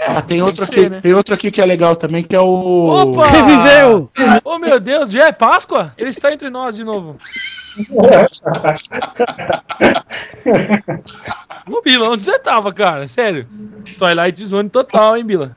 [0.00, 1.00] Ah, tem outro ser, aqui, né?
[1.00, 2.86] tem outro aqui que é legal também, que é o.
[2.86, 3.26] Opa!
[3.26, 4.10] Reviveu!
[4.44, 5.92] Oh meu Deus, já é Páscoa?
[5.98, 7.16] Ele está entre nós de novo.
[11.70, 13.06] Ô, Bila, onde você tava, cara?
[13.08, 13.46] Sério.
[13.98, 15.54] Twilight Zone total, hein, Bila?